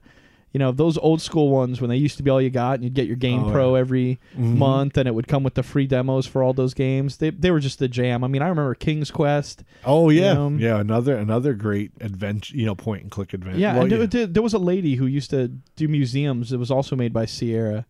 [0.53, 2.83] you know, those old school ones when they used to be all you got and
[2.85, 3.81] you'd get your Game Oh, Pro yeah.
[3.81, 7.19] every month and it would come with the free demos for all those games.
[7.19, 8.25] They they were just the jam.
[8.25, 9.63] I mean, I remember King's Quest.
[9.85, 10.51] Oh yeah, know?
[10.59, 10.81] yeah.
[10.81, 12.57] Another another great adventure.
[12.57, 13.61] You know, point and click adventure.
[13.61, 16.53] Yeah, Well, and there, there- there was a lady who used to do museums.
[16.53, 17.87] It was also made by Sierra.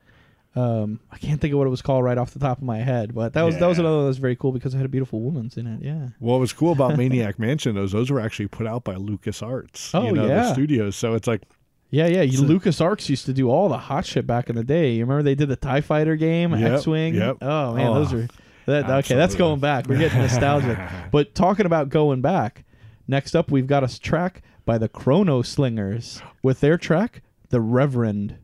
[0.56, 2.78] Um, I can't think of what it was called right off the top of my
[2.78, 4.86] head, but that was that was another one that was very cool because it had
[4.86, 5.80] a beautiful woman's in it.
[5.80, 6.08] Yeah.
[6.18, 9.94] What was cool about Maniac Mansion those those were actually put out by Lucas Arts.
[9.94, 10.42] Oh, you know, yeah.
[10.42, 10.96] the studios.
[10.96, 11.42] So it's like
[11.90, 12.22] Yeah, yeah.
[12.22, 14.94] You, Lucas Arts used to do all the hot shit back in the day.
[14.94, 17.14] You remember they did the Tie Fighter game, Yep, X Wing.
[17.14, 17.36] yep.
[17.40, 18.28] Oh man, Oh, those are
[18.66, 19.14] that, okay.
[19.14, 19.86] That's going back.
[19.88, 20.78] We're getting nostalgic.
[21.12, 22.64] but talking about going back,
[23.06, 28.36] next up we've got a track by the Chrono Slingers with their track, "The Reverend."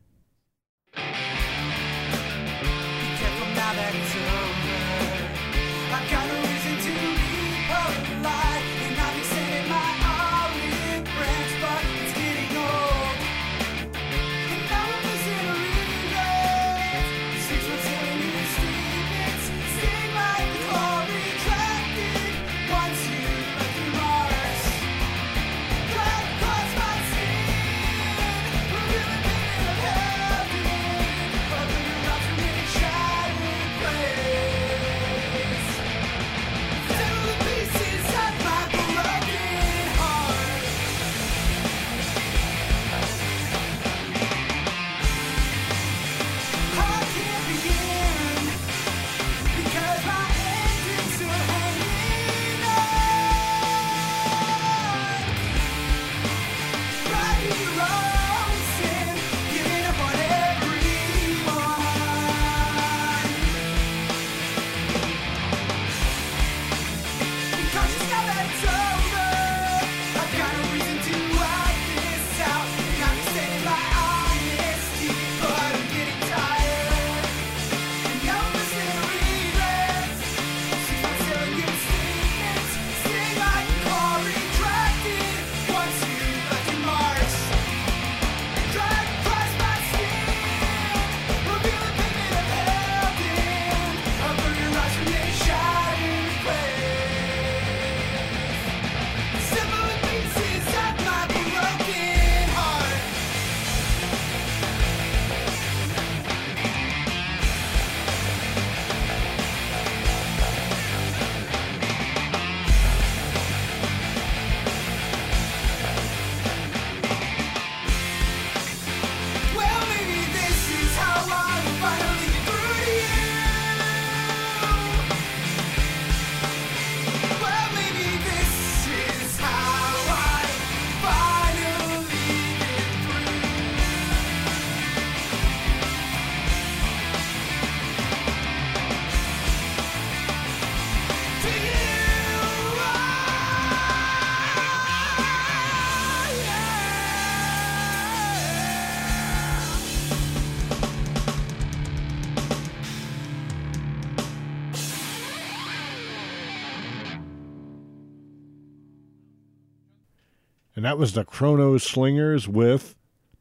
[160.87, 162.95] That was the Chrono Slingers with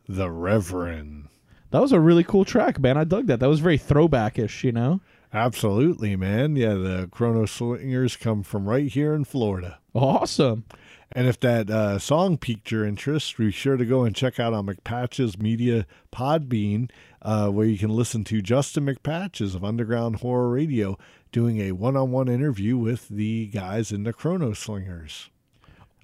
[0.08, 1.28] the Reverend.
[1.70, 2.96] That was a really cool track, man.
[2.96, 3.38] I dug that.
[3.38, 5.00] That was very throwbackish, you know.
[5.32, 6.56] Absolutely, man.
[6.56, 9.78] Yeah, the Chrono Slingers come from right here in Florida.
[9.94, 10.64] Awesome.
[11.12, 14.52] And if that uh, song piqued your interest, be sure to go and check out
[14.52, 16.90] on McPatch's Media Podbean,
[17.22, 20.98] uh, where you can listen to Justin McPatches of Underground Horror Radio
[21.30, 25.30] doing a one on one interview with the guys in the Chrono Slingers.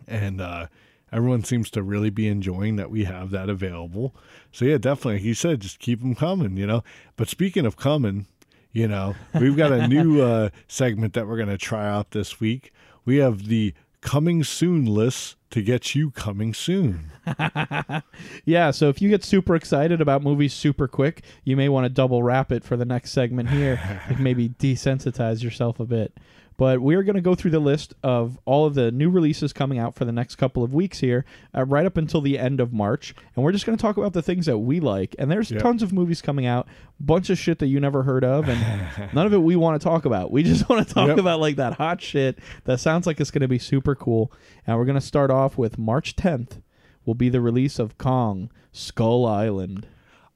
[0.07, 0.65] and uh,
[1.11, 4.15] everyone seems to really be enjoying that we have that available.
[4.51, 6.83] So yeah, definitely, like you said, just keep them coming, you know.
[7.17, 8.25] But speaking of coming,
[8.71, 12.39] you know, we've got a new uh, segment that we're going to try out this
[12.39, 12.73] week.
[13.05, 17.11] We have the coming soon list to get you coming soon.
[18.45, 21.89] Yeah, so if you get super excited about movies super quick, you may want to
[21.89, 24.01] double wrap it for the next segment here.
[24.19, 26.15] maybe desensitize yourself a bit.
[26.57, 29.51] But we are going to go through the list of all of the new releases
[29.51, 32.61] coming out for the next couple of weeks here, uh, right up until the end
[32.61, 33.13] of March.
[33.35, 35.15] And we're just going to talk about the things that we like.
[35.19, 35.61] And there's Yep.
[35.61, 36.65] tons of movies coming out,
[36.97, 39.83] bunch of shit that you never heard of, and none of it we want to
[39.83, 40.31] talk about.
[40.31, 41.17] We just want to talk Yep.
[41.17, 44.31] about like that hot shit that sounds like it's going to be super cool.
[44.65, 46.61] And we're going to start off with March 10th
[47.05, 49.87] will be the release of Kong Skull Island.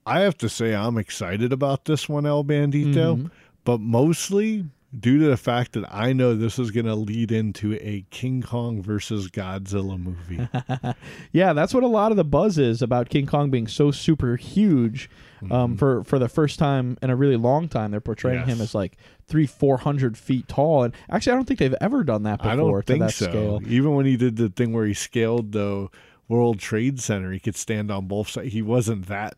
[0.05, 3.27] I have to say I'm excited about this one, El Bandito, Mm-hmm.
[3.63, 4.65] but mostly
[4.97, 8.41] due to the fact that I know this is going to lead into a King
[8.41, 10.47] Kong versus Godzilla movie.
[11.32, 14.36] Yeah, that's what a lot of the buzz is about King Kong being so super
[14.36, 15.10] huge.
[15.52, 18.75] Um, for for the first time in a really long time, they're portraying him as
[18.75, 18.97] like
[19.28, 22.52] three, four hundred feet tall, and actually, I don't think they've ever done that before
[22.52, 23.25] I don't think so.
[23.25, 23.60] scale.
[23.65, 25.88] Even when he did the thing where he scaled the
[26.28, 28.52] World Trade Center, he could stand on both sides.
[28.52, 29.36] He wasn't that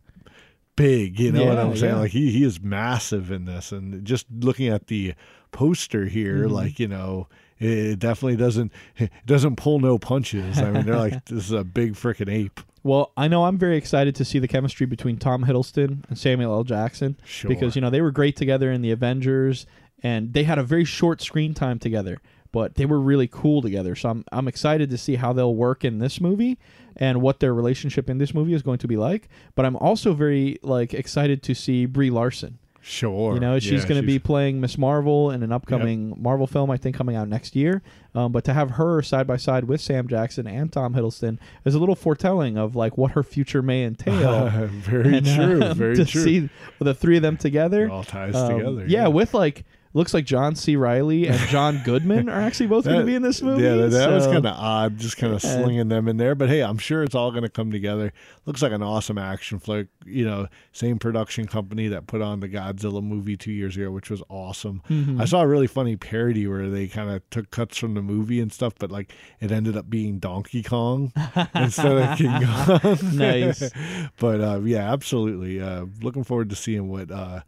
[0.82, 1.94] big, you know what I'm saying?
[1.94, 2.00] yeah.
[2.00, 5.14] Like he he is massive in this, and just looking at the
[5.52, 6.54] poster here, Mm-hmm.
[6.54, 7.28] like you know.
[7.64, 10.58] It definitely doesn't it doesn't pull no punches.
[10.58, 12.60] I mean, they're like this is a big freaking ape.
[12.82, 16.52] Well, I know I'm very excited to see the chemistry between Tom Hiddleston and Samuel
[16.56, 16.64] L.
[16.64, 17.50] Jackson Sure.
[17.50, 19.68] because you know they were great together in the Avengers,
[20.02, 22.18] and they had a very short screen time together,
[22.52, 23.96] but they were really cool together.
[23.96, 26.58] So I'm I'm excited to see how they'll work in this movie
[26.98, 29.30] and what their relationship in this movie is going to be like.
[29.56, 32.58] But I'm also very like excited to see Brie Larson.
[32.84, 33.36] Sure.
[33.36, 36.72] You know, she's Yeah, going to be playing Miss Marvel in an upcoming Marvel film,
[36.72, 37.84] I think, coming out next year.
[38.16, 41.76] Um, but to have her side by side with Sam Jackson and Tom Hiddleston is
[41.76, 44.50] a little foretelling of like what her future may entail.
[44.72, 45.62] very And, true.
[45.62, 46.24] um, very to true.
[46.24, 48.86] see the three of them together, it all ties um, together.
[48.88, 50.76] Yeah, with like looks like John C.
[50.76, 53.64] Reilly and John Goodman are actually both going to be in this movie.
[53.64, 55.62] Yeah, that, that was kind of odd, just kind of Yeah.
[55.62, 56.36] slinging them in there.
[56.36, 58.14] But hey, I'm sure it's all going to come together.
[58.46, 59.88] Looks like an awesome action flick.
[60.06, 64.10] You know, same production company that put on the Godzilla movie two years ago, which
[64.10, 64.82] was awesome.
[64.90, 65.22] Mm-hmm.
[65.22, 68.40] I saw a really funny parody where they kind of took cuts from the movie
[68.40, 71.12] and stuff, but like it ended up being Donkey Kong
[71.56, 72.98] instead of King Kong.
[73.18, 73.72] Nice.
[74.20, 75.62] but uh, yeah, absolutely.
[75.62, 77.12] Uh, looking forward to seeing what.
[77.12, 77.42] Uh,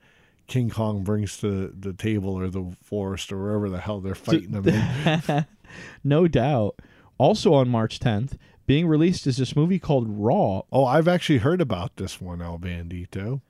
[0.48, 4.52] King Kong brings to the table or the forest or wherever the hell they're fighting
[4.52, 5.46] them in.
[6.04, 6.76] no doubt.
[7.18, 10.62] Also on March 10th, being released is this movie called Raw.
[10.72, 13.42] Oh, I've actually heard about this one, El Bandito.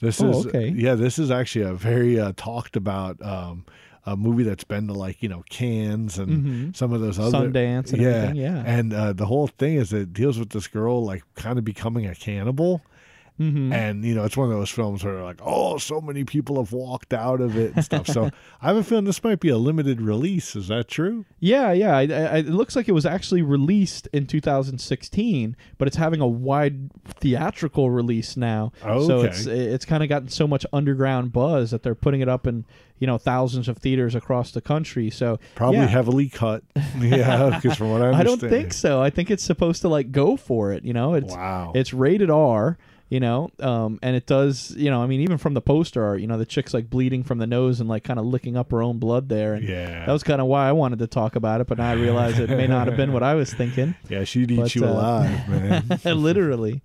[0.00, 0.68] This Oh, is okay.
[0.68, 3.64] yeah, this is actually a very uh, talked about um,
[4.04, 7.56] a movie that's been to like you know Cannes and some of those other Mm-hmm.
[7.56, 8.62] Sundance and yeah, everything, yeah.
[8.66, 12.06] And uh, the whole thing is it deals with this girl like kind of becoming
[12.06, 12.82] a cannibal.
[13.40, 13.72] Mm-hmm.
[13.72, 16.72] And you know, it's one of those films where like, oh, so many people have
[16.72, 18.06] walked out of it and stuff.
[18.06, 18.30] so
[18.62, 20.56] I have a feeling this might be a limited release.
[20.56, 21.26] Is that true?
[21.38, 21.96] Yeah, yeah.
[21.96, 26.26] I, I, it looks like it was actually released in 2016, but it's having a
[26.26, 28.72] wide theatrical release now.
[28.82, 32.28] Oh, So it's it's kind of gotten so much underground buzz that they're putting it
[32.28, 32.64] up in
[32.98, 35.10] you know thousands of theaters across the country.
[35.10, 35.86] So Probably yeah.
[35.86, 36.62] heavily cut.
[36.98, 39.02] yeah, because from what I understand, I don't think so.
[39.02, 40.84] I think it's supposed to like go for it.
[40.84, 41.72] You know, it's Wow.
[41.74, 42.78] it's rated R.
[43.08, 44.72] You know, um, and it does.
[44.76, 47.22] You know, I mean, even from the poster art, you know, the chick's like bleeding
[47.22, 49.54] from the nose and like kind of licking up her own blood there.
[49.54, 50.06] And Yeah.
[50.06, 52.36] that was kind of why I wanted to talk about it, but now I realize
[52.40, 53.94] it may not have been what I was thinking.
[54.08, 55.84] Yeah, she'd eat But, you uh, alive, man.
[56.20, 56.82] literally.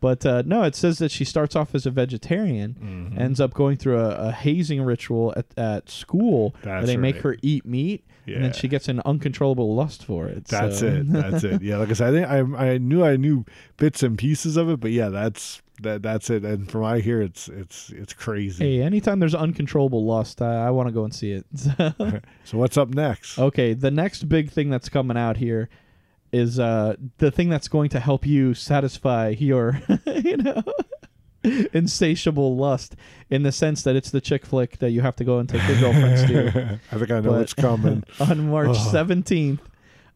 [0.00, 3.20] But uh, no, it says that she starts off as a vegetarian, Mm-hmm.
[3.20, 7.18] ends up going through a, a hazing ritual at, at school where That's they make
[7.18, 8.40] her eat meat, and Yeah.
[8.42, 10.44] then she gets an uncontrollable lust for it.
[10.46, 11.08] That's so- it.
[11.12, 11.62] That's it.
[11.62, 13.44] Yeah, like I said, I, think I I knew I knew
[13.76, 16.44] bits and pieces of it, but yeah, that's That that's it.
[16.44, 18.62] And from what I hear, it's it's it's crazy.
[18.78, 21.46] Hey, anytime there's uncontrollable lust, I, I want to go and see it.
[22.44, 23.38] So what's up next?
[23.38, 25.68] okay, the next big thing that's coming out here
[26.32, 30.62] is uh, the thing that's going to help you satisfy your, you know,
[31.72, 32.96] insatiable lust
[33.30, 35.66] in the sense that it's the chick flick that you have to go and take
[35.68, 36.80] your girlfriends to.
[36.92, 38.04] I think I know But- what's coming.
[38.20, 38.76] On March.
[38.76, 39.60] 17th,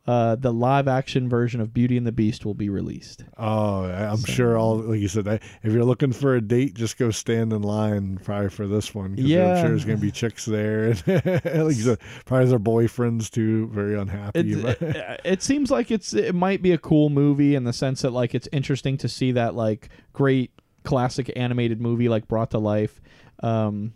[0.07, 3.25] uh, the live action version of Beauty and the Beast will be released.
[3.39, 5.27] Oh, I'm sure all like you said.
[5.27, 8.95] I- If you're looking for a date, just go stand in line probably for this
[8.95, 9.15] one.
[9.17, 9.55] Yeah.
[9.55, 10.89] I'm sure there's gonna be chicks there.
[11.07, 13.69] like you said, probably their boyfriends too.
[13.69, 14.53] Very unhappy.
[14.53, 18.03] It, it, it seems like it's it might be a cool movie in the sense
[18.03, 20.51] that like it's interesting to see that like great
[20.85, 23.01] classic animated movie like brought to life.
[23.43, 23.95] Um,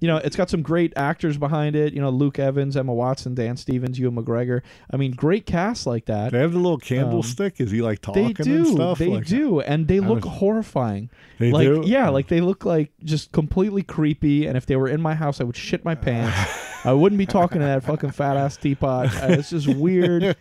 [0.00, 1.92] you know, it's got some great actors behind it.
[1.92, 4.62] You know, Luke Evans, Emma Watson, Dan Stevens, Ewan McGregor.
[4.90, 6.32] I mean, great cast like that.
[6.32, 7.60] they have the little candlestick.
[7.60, 8.98] Is he like talking They do, and stuff?
[8.98, 11.10] they Like, do, and they look was- horrifying.
[11.38, 11.82] They like, do?
[11.84, 14.46] yeah, like they look like just completely creepy.
[14.46, 16.38] And if they were in my house, I would shit my pants.
[16.84, 19.06] I wouldn't be talking to that fucking fat ass teapot.
[19.22, 20.36] Uh, It's just weird,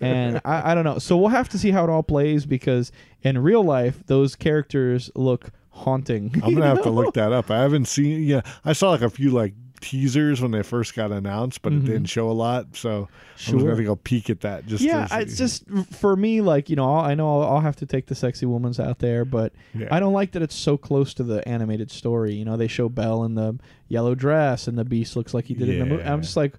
[0.00, 0.98] and I, I don't know.
[0.98, 5.10] So we'll have to see how it all plays because in real life, those characters
[5.14, 6.30] look haunting.
[6.44, 7.50] I'm gonna have to look that up.
[7.50, 8.22] I haven't seen.
[8.22, 11.84] Yeah, I saw like a few like teasers when they first got announced, but it
[11.84, 12.76] didn't show a lot.
[12.76, 13.06] So I'm
[13.36, 13.58] just Mm-hmm.
[13.60, 13.70] Sure.
[13.72, 14.66] gonna go peek at that.
[14.66, 16.40] Just Yeah, to it's just for me.
[16.40, 18.98] Like you know, I'll, I know I'll, I'll have to take the sexy woman's out
[18.98, 19.88] there, but Yeah.
[19.90, 22.34] I don't like that it's so close to the animated story.
[22.34, 23.58] You know, they show Belle in the
[23.88, 26.02] yellow dress, and the Beast looks like he did in the movie.
[26.04, 26.54] I'm just like,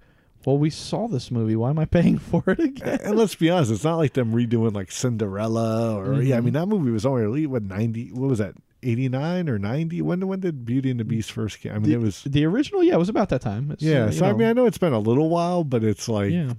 [0.46, 1.56] well, we saw this movie.
[1.56, 3.00] Why am I paying for it again?
[3.04, 6.36] and let's be honest, it's not like them redoing like Cinderella or yeah.
[6.36, 6.46] I Mm-hmm.
[6.46, 8.10] mean, that movie was only what ninety.
[8.12, 8.56] What was that?
[8.84, 10.02] Eighty nine or ninety?
[10.02, 11.74] When when did Beauty and the Beast first came?
[11.74, 12.84] I mean, the, it was the original.
[12.84, 13.72] Yeah, it was about that time.
[13.72, 14.06] It's, yeah.
[14.06, 16.54] uh, so I mean, I know it's been a little while, but it's like yeah.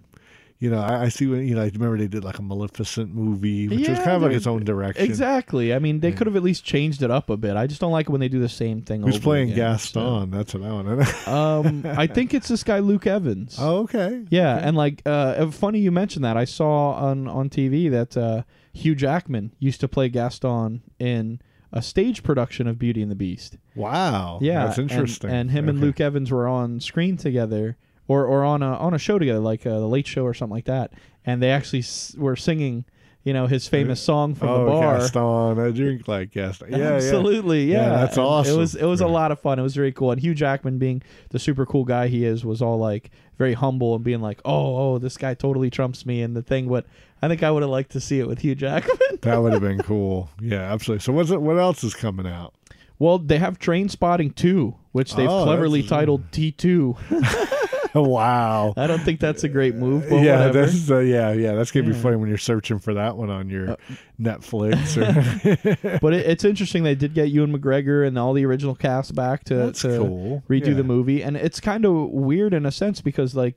[0.60, 1.62] you know, I, I see when you know.
[1.62, 4.64] I remember they did like a Maleficent movie, which was kind of like its own
[4.64, 5.04] direction.
[5.04, 5.74] Exactly.
[5.74, 7.56] I mean, they could have at least changed it up a bit.
[7.56, 9.02] I just don't like it when they do the same thing.
[9.02, 10.30] Who's over playing again, Gaston?
[10.30, 11.06] That's what I want.
[11.08, 11.32] so.
[11.32, 13.56] Um, I think it's this guy Luke Evans.
[13.58, 14.24] oh, okay.
[14.30, 16.36] Yeah, and like, uh, funny you mentioned that.
[16.36, 18.42] I saw on on TV that uh,
[18.72, 21.40] Hugh Jackman used to play Gaston in
[21.72, 23.56] a stage production of Beauty and the Beast.
[23.74, 24.38] Wow.
[24.42, 25.30] Yeah, that's interesting.
[25.30, 27.76] And, him and Luke Evans were on screen together,
[28.08, 30.54] or or on a on a show together, like uh, the Late Show or something
[30.54, 30.92] like that.
[31.24, 32.84] And they actually s- were singing,
[33.22, 34.98] you know, his famous song from oh, the bar.
[34.98, 36.72] Gaston, I drink like Gaston.
[36.72, 36.90] Yeah, yeah.
[36.94, 37.82] Absolutely, yeah.
[37.82, 38.54] Yeah, that's And awesome.
[38.54, 39.58] It was it was a lot of fun.
[39.58, 40.10] It was very cool.
[40.10, 43.94] And Hugh Jackman, being the super cool guy he is, was all like very humble
[43.94, 46.86] and being like, "Oh, oh, this guy totally trumps me." And the thing, what
[47.20, 48.96] I think I would have liked to see it with Hugh Jackman.
[49.22, 50.28] That would have been cool.
[50.40, 51.02] Yeah, absolutely.
[51.02, 51.40] So what's it?
[51.40, 52.54] What else is coming out?
[52.98, 56.96] well, they have Trainspotting two, which they've Oh, cleverly titled T two.
[58.00, 58.72] wow.
[58.76, 60.66] I don't think that's a great move, but yeah, whatever.
[60.66, 61.52] that's uh, yeah, yeah.
[61.54, 61.98] That's gonna be Yeah.
[61.98, 63.76] Uh, funny when you're searching for that one on your
[64.20, 64.96] Netflix.
[64.96, 69.14] Or, but it, it's interesting they did get Ewan McGregor and all the original cast
[69.14, 70.42] back to, to cool.
[70.48, 70.74] redo Yeah.
[70.74, 73.56] the movie, and it's kind of weird in a sense because like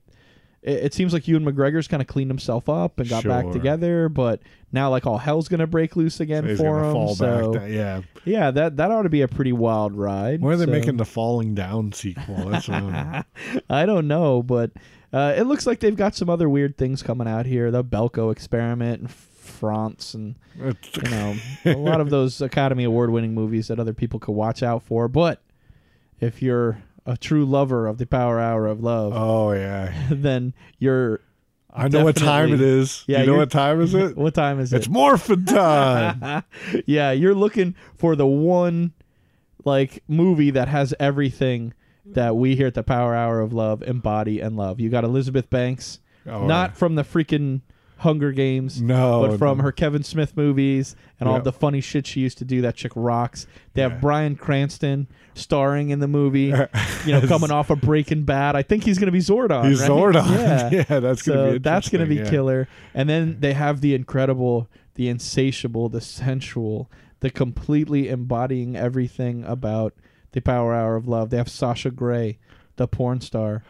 [0.62, 4.10] it, it seems like Ewan McGregor's kind of cleaned himself up and got back together,
[4.10, 4.42] but
[4.76, 6.92] now like all hell's gonna break loose again He's for him.
[6.94, 7.72] fall so down.
[7.72, 8.02] Yeah.
[8.26, 10.42] yeah, that that ought to be a pretty wild ride.
[10.42, 12.50] Why are they So, making the Falling Down sequel?
[12.50, 13.26] That's what
[13.70, 14.72] I don't know, but
[15.12, 17.72] uh, it looks like they've got some other weird things coming out here.
[17.72, 20.74] The Belko experiment and France and you
[21.10, 24.84] know a lot of those Academy Award winning movies that other people could watch out
[24.84, 25.08] for.
[25.08, 25.42] But
[26.20, 29.94] if you're a true lover of the Power Hour of Love, oh yeah.
[30.10, 31.22] then you're.
[31.76, 33.04] I know what time it is.
[33.08, 34.16] Yeah, you know what time is it?
[34.26, 34.78] What time is it?
[34.78, 34.92] It's it?
[34.92, 36.44] morphin time.
[36.86, 38.94] yeah, you're looking for the one
[39.66, 41.74] like movie that has everything
[42.06, 44.80] that we here at the Power Hour of Love embody and love.
[44.80, 47.62] You got Elizabeth Banks, Oh, not from the freaking
[47.98, 51.44] Hunger Games, No, but from her Kevin Smith movies and all Yep.
[51.46, 52.62] the funny shit she used to do.
[52.62, 53.48] That chick rocks.
[53.74, 56.54] They have Bryan Cranston starring in the movie.
[57.06, 58.56] you know, coming off of Breaking Bad.
[58.56, 59.68] I think he's going to be Zordon.
[59.70, 59.90] He's right?
[59.90, 60.30] Zordon.
[60.36, 62.30] Yeah, Yeah, that's gonna so be that's going to be interesting, yeah.
[62.30, 62.68] killer.
[62.94, 66.92] And then they have the incredible, the insatiable, the sensual,
[67.22, 69.94] the completely embodying everything about
[70.34, 71.30] the Power Hour of Love.
[71.30, 72.40] They have Sasha Grey,
[72.76, 73.64] the porn star.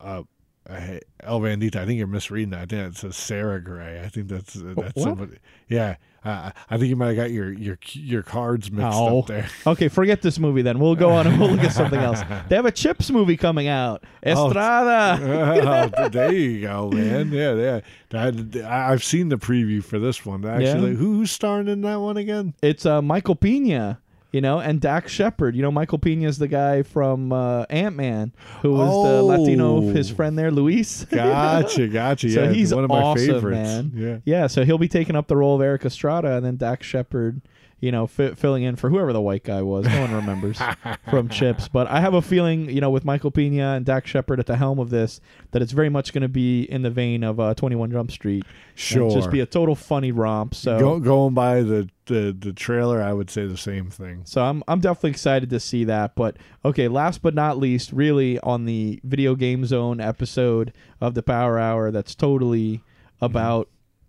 [0.00, 0.22] uh,
[0.68, 2.60] hey, El Bandito, I think you're misreading that.
[2.60, 4.00] I think it says Sarah Gray.
[4.04, 5.02] I think that's uh, that's what?
[5.02, 5.38] somebody.
[5.68, 9.20] Yeah, uh, I think you might have got your your your cards mixed Oh.
[9.20, 9.48] up there.
[9.66, 10.78] Okay, forget this movie then.
[10.78, 12.20] We'll go on and we'll look at something else.
[12.48, 14.04] They have a Chips movie coming out.
[14.26, 15.90] Oh, Estrada.
[15.96, 17.30] Oh, there you go, man.
[17.32, 17.80] Yeah,
[18.12, 18.68] yeah.
[18.68, 20.44] I, I've seen the preview for this one.
[20.44, 20.96] Actually, Yeah.
[20.96, 22.54] who's starring in that one again?
[22.62, 24.00] it's uh, Michael Pena,
[24.32, 25.54] you know, and Dax Shepard.
[25.54, 29.76] You know, Michael Pena is the guy from uh, Ant Man who was the Latino
[29.88, 30.14] of his Oh.
[30.14, 31.04] friend there, Luis.
[31.10, 32.30] Gotcha, gotcha.
[32.30, 33.56] So yeah, he's one of my awesome, favorites.
[33.58, 33.92] man.
[33.94, 34.18] Yeah.
[34.24, 37.40] Yeah, so he'll be taking up the role of Erik Estrada, and then Dax Shepard,
[37.82, 39.84] you know, fi- filling in for whoever the white guy was.
[39.86, 40.58] No one remembers
[41.10, 41.66] from Chips.
[41.66, 44.56] But I have a feeling, you know, with Michael Pena and Dax Shepard at the
[44.56, 45.20] helm of this,
[45.50, 48.44] that it's very much going to be in the vein of uh, 21 Jump Street.
[48.76, 49.10] Sure.
[49.10, 50.54] just be a total funny romp.
[50.54, 50.78] So.
[50.78, 54.22] Go, going by the, the the trailer, I would say the same thing.
[54.26, 56.14] So I'm I'm definitely excited to see that.
[56.14, 61.22] But okay, last but not least, really on the video game zone episode of the
[61.22, 62.82] Power Hour that's totally
[63.20, 63.68] about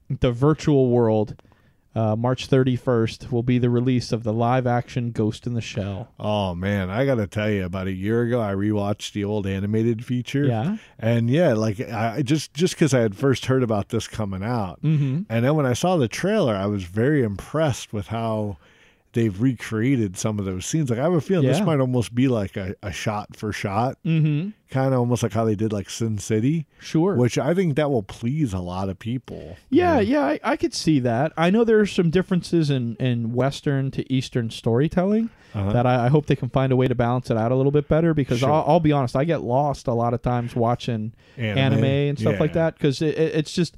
[0.10, 1.42] the virtual world.
[1.96, 6.10] Uh, March 31st will be the release of the live action Ghost in the Shell.
[6.20, 10.04] Oh man, I gotta tell you, about a year ago, I rewatched the old animated
[10.04, 10.46] feature.
[10.46, 10.78] Yeah.
[10.98, 14.82] and yeah, like I just just because I had first heard about this coming out,
[14.82, 15.24] Mm-hmm.
[15.30, 18.58] and then when I saw the trailer, I was very impressed with how
[19.14, 20.90] they've recreated some of those scenes.
[20.90, 23.98] Like I have a feeling this might almost be like a, a shot for shot,
[24.06, 24.50] Mm-hmm.
[24.70, 27.16] kind of almost like how they did like Sin City, Sure.
[27.16, 29.58] which I think that will please a lot of people.
[29.70, 31.32] Yeah, yeah, I, I could see that.
[31.38, 35.72] I know there are some differences in, in Western to Eastern storytelling Uh-huh.
[35.74, 37.72] that I, I hope they can find a way to balance it out a little
[37.72, 38.52] bit better because Sure.
[38.52, 42.40] I'll, I'll be honest, I get lost a lot of times watching anime, and stuff
[42.40, 43.78] like that because it, it, it's just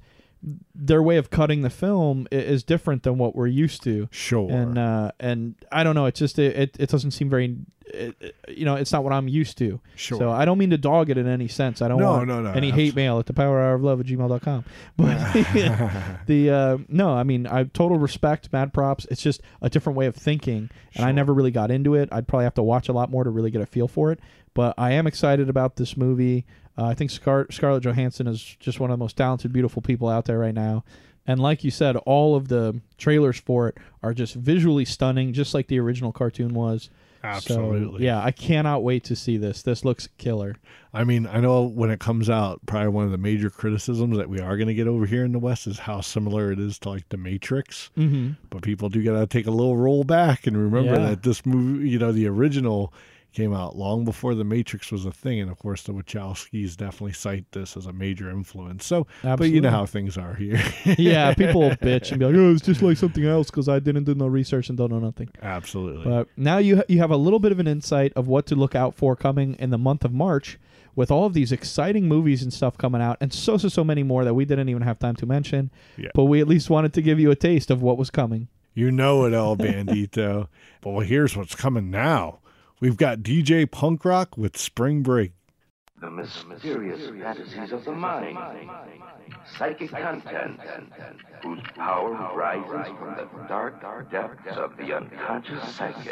[0.75, 4.07] their way of cutting the film is different than what we're used to.
[4.11, 4.49] Sure.
[4.51, 7.55] And uh, and I don't know, it just it, it, it doesn't seem very,
[7.87, 9.81] it, it- you know, it's not what I'm used to.
[9.95, 10.17] Sure.
[10.19, 11.81] So I don't mean to dog it in any sense.
[11.81, 13.99] I don't No, want no, no, any hate mail at the power hour of love
[13.99, 14.65] at gmail.com.
[14.97, 15.17] But
[16.27, 19.05] the uh, no, I mean I total respect, mad props.
[19.09, 22.09] It's just a different way of thinking, and I never really got into it.
[22.11, 24.19] I'd probably have to watch a lot more to really get a feel for it.
[24.53, 26.45] But I am excited about this movie.
[26.77, 30.09] Uh, I think Scar- Scarlett Johansson is just one of the most talented, beautiful people
[30.09, 30.83] out there right now.
[31.27, 35.53] And like you said, all of the trailers for it are just visually stunning, just
[35.53, 36.89] like the original cartoon was.
[37.23, 37.97] Absolutely.
[37.99, 39.63] So, yeah, I cannot wait to see this.
[39.63, 40.57] This looks killer.
[40.93, 44.29] I mean, I know when it comes out, probably one of the major criticisms that
[44.29, 46.77] we are going to get over here in the West is how similar it is
[46.79, 47.89] to like The Matrix.
[47.97, 48.33] Mm-hmm.
[48.51, 51.09] But people do got to take a little roll back and remember Yeah.
[51.09, 52.93] that this movie, you know, the original
[53.35, 55.39] came out long before The Matrix was a thing.
[55.39, 58.85] And of course, the Wachowskis definitely cite this as a major influence.
[58.85, 60.61] So, but you know how things are here.
[60.97, 63.79] yeah, people will bitch and be like, "Oh, it's just like something else" because I
[63.79, 65.29] didn't do no research and don't know nothing.
[65.41, 66.05] Absolutely.
[66.05, 68.73] But now you you have a little bit of an insight of what to look
[68.73, 70.57] out for coming in the month of March,
[70.95, 74.03] with all of these exciting movies and stuff coming out, and so so so many
[74.03, 75.69] more that we didn't even have time to mention.
[75.97, 76.09] Yeah.
[76.15, 78.47] But we at least wanted to give you a taste of what was coming.
[78.73, 80.47] You know it, all, Bandito.
[80.81, 82.39] but well, here's what's coming now.
[82.81, 85.31] We've got DJ Punk Rock with Spring Break.
[86.01, 88.37] The mysterious fantasies of the mind.
[89.57, 90.59] Psychic content
[91.41, 96.11] whose power rises from the dark depths of the unconscious psyche.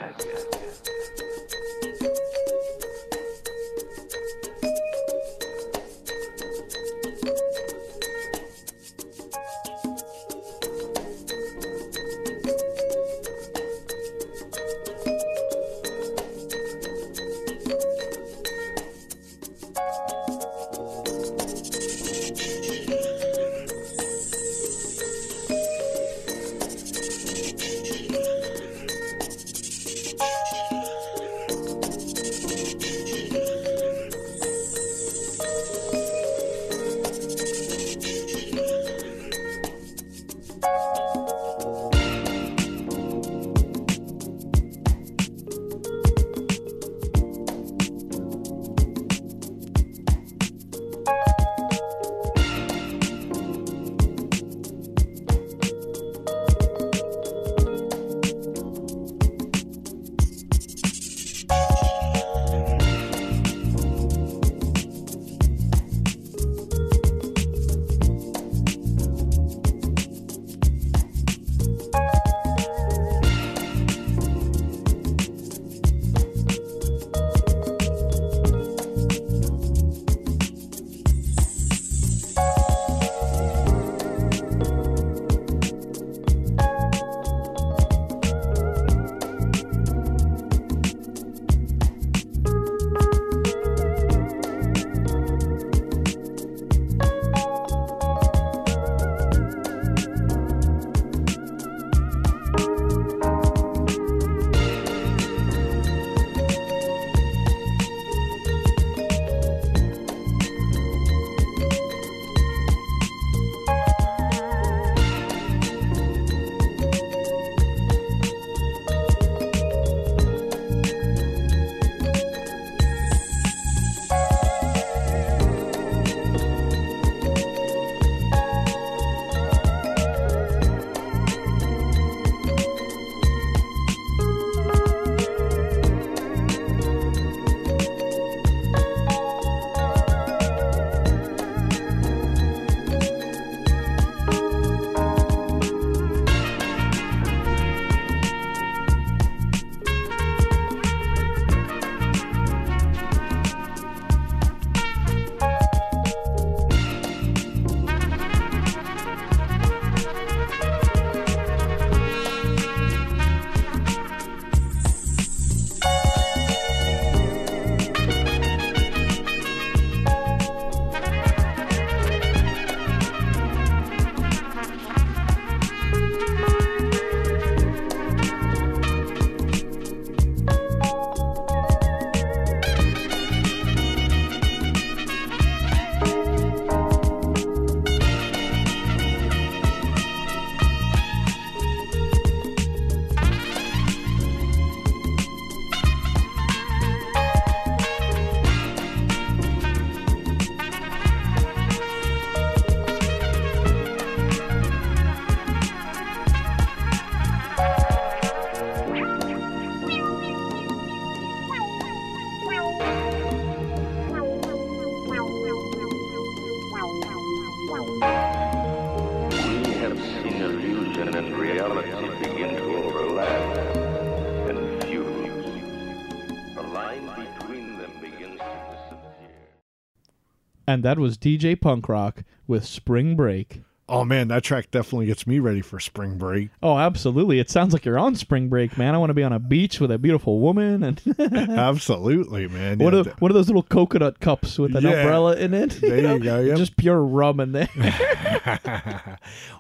[230.73, 233.61] And that was DJ Punk Rock with Spring Break.
[233.87, 236.49] Oh man, that track definitely gets me ready for spring break.
[236.63, 237.39] Oh, absolutely.
[237.39, 238.95] It sounds like you're on spring break, man.
[238.95, 242.79] I want to be on a beach with a beautiful woman and Absolutely, man.
[242.79, 244.91] one Yeah, of one of those little coconut cups with an Yeah.
[244.91, 245.79] umbrella in it.
[245.81, 246.57] There you go, yep.
[246.57, 247.69] Just pure rum in there.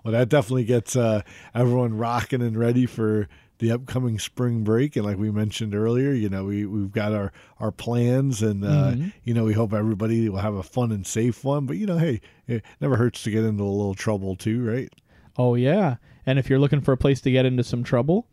[0.03, 1.21] well, that definitely gets uh,
[1.53, 3.27] everyone rocking and ready for
[3.63, 4.95] the upcoming spring break.
[4.97, 8.91] And like we mentioned earlier, you know, we, we've got our, our plans and, uh,
[8.91, 9.07] Mm-hmm.
[9.23, 11.65] you know, we hope everybody will have a fun and safe one.
[11.65, 14.91] But, you know, hey, it never hurts to get into a little trouble too, right?
[15.37, 15.95] oh yeah.
[16.25, 18.27] And if you're looking for a place to get into some trouble,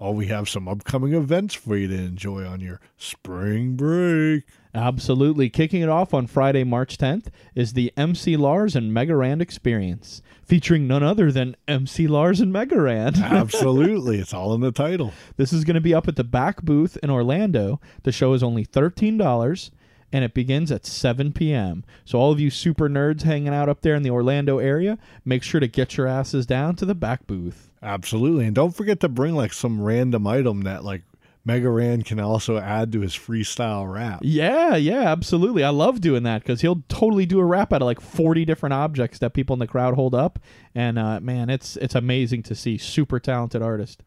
[0.00, 4.44] Oh, we have some upcoming events for you to enjoy on your spring break.
[4.72, 5.50] Absolutely.
[5.50, 7.26] Kicking it off on Friday, March 10th
[7.56, 12.52] is the MC Lars and Mega Ran Experience, featuring none other than MC Lars and
[12.52, 13.16] Mega Ran.
[13.22, 14.18] Absolutely.
[14.20, 15.12] it's all in the title.
[15.36, 17.80] this is going to be up at the Backbooth in Orlando.
[18.04, 19.70] The show is only $13
[20.12, 21.84] and it begins at 7 p.m.
[22.04, 25.42] So, all of you super nerds hanging out up there in the Orlando area, make
[25.42, 27.67] sure to get your asses down to the Backbooth.
[27.82, 28.46] Absolutely.
[28.46, 31.02] And don't forget to bring like some random item that like
[31.44, 34.20] Mega Ran can also add to his freestyle rap.
[34.22, 35.64] Yeah, yeah, absolutely.
[35.64, 38.74] I love doing that because he'll totally do a rap out of like forty different
[38.74, 40.38] objects that people in the crowd hold up,
[40.74, 42.76] and uh, man, it's it's amazing to see.
[42.76, 44.02] Super talented artist.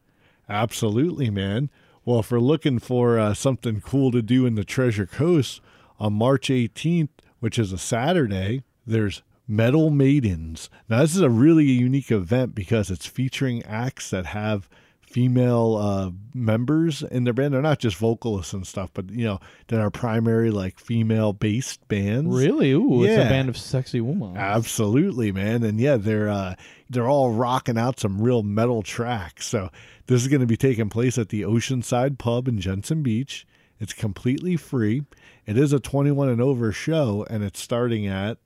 [0.48, 1.68] Absolutely, man.
[2.04, 5.60] Well, if we're looking for uh, something cool to do in the Treasure Coast
[5.98, 7.08] on March 18th,
[7.40, 9.22] which is a Saturday, there's
[9.52, 10.70] Metal Maidens.
[10.88, 14.66] Now, this is a really unique event because it's featuring acts that have
[15.02, 17.52] female uh, members in their band.
[17.52, 21.86] They're not just vocalists and stuff, but you know, that are primary like female based
[21.88, 22.34] bands.
[22.34, 22.72] Really?
[22.72, 24.38] Ooh, it's a band of sexy women.
[24.38, 25.62] Absolutely, man.
[25.64, 26.54] And yeah, they're uh,
[26.88, 29.46] they're all rocking out some real metal tracks.
[29.46, 29.68] So
[30.06, 33.46] this is going to be taking place at the Oceanside Pub in Jensen Beach.
[33.78, 35.02] It's completely free.
[35.44, 38.38] It is a 21 and over show, and it's starting at.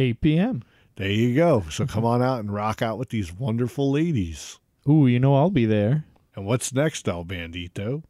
[0.00, 0.62] 8 p.m.
[0.96, 1.64] There you go.
[1.70, 4.58] So come on out and rock out with these wonderful ladies.
[4.88, 6.04] Ooh, you know I'll be there.
[6.34, 8.02] And what's next, El Bandito?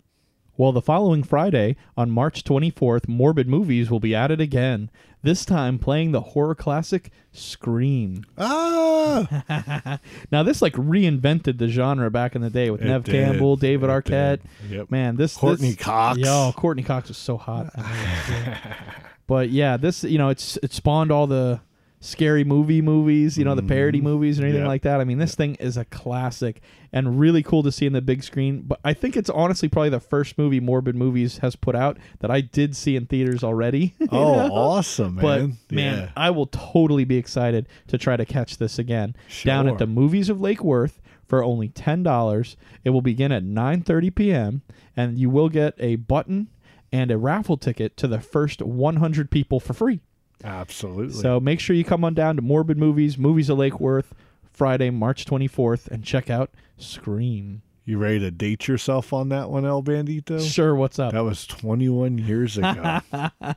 [0.57, 4.91] Well, the following Friday, on March 24th, Morbid Movies will be at it again.
[5.23, 8.25] This time playing the horror classic Scream.
[8.37, 9.99] Ah,
[10.33, 13.13] Now, this like reinvented the genre back in the day with It Neve did.
[13.13, 14.41] Campbell, David It Arquette.
[14.63, 14.71] did.
[14.71, 14.91] Yep.
[14.91, 16.19] Man, this Courteney this- Cox.
[16.19, 17.73] Yo, Courteney Cox was so hot.
[19.27, 21.61] but yeah, this you know it's it spawned all the
[22.03, 24.65] scary movie movies, you know, the parody movies or anything Mm-hmm.
[24.65, 24.69] Yeah.
[24.69, 25.01] like that.
[25.01, 28.23] I mean, this thing is a classic and really cool to see in the big
[28.25, 28.63] screen.
[28.63, 32.31] But I think it's honestly probably the first movie Morbid Movies has put out that
[32.31, 33.95] I did see in theaters already.
[34.11, 34.53] oh, know?
[34.55, 35.23] awesome, man.
[35.69, 36.09] But man, Yeah.
[36.17, 40.29] I will totally be excited to try to catch this again down at the Movies
[40.31, 42.57] of Lake Worth for only ten dollars.
[42.83, 44.63] It will begin at nine thirty p.m.
[44.97, 46.49] and you will get a button
[46.93, 50.01] and a raffle ticket to the first one hundred people for free.
[50.45, 51.15] Absolutely.
[51.21, 54.15] So make sure you come on down to Morbid Movies, Movies of Lake Worth,
[54.53, 57.63] Friday, March twenty fourth, and check out Scream.
[57.85, 60.41] you ready to date yourself on that one, El Bandito?
[60.41, 61.13] Sure, what's up?
[61.13, 63.01] That was 21 years ago.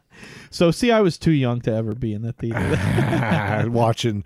[0.51, 2.59] So see, I was too young to ever be in the theater.
[3.71, 4.23] Watching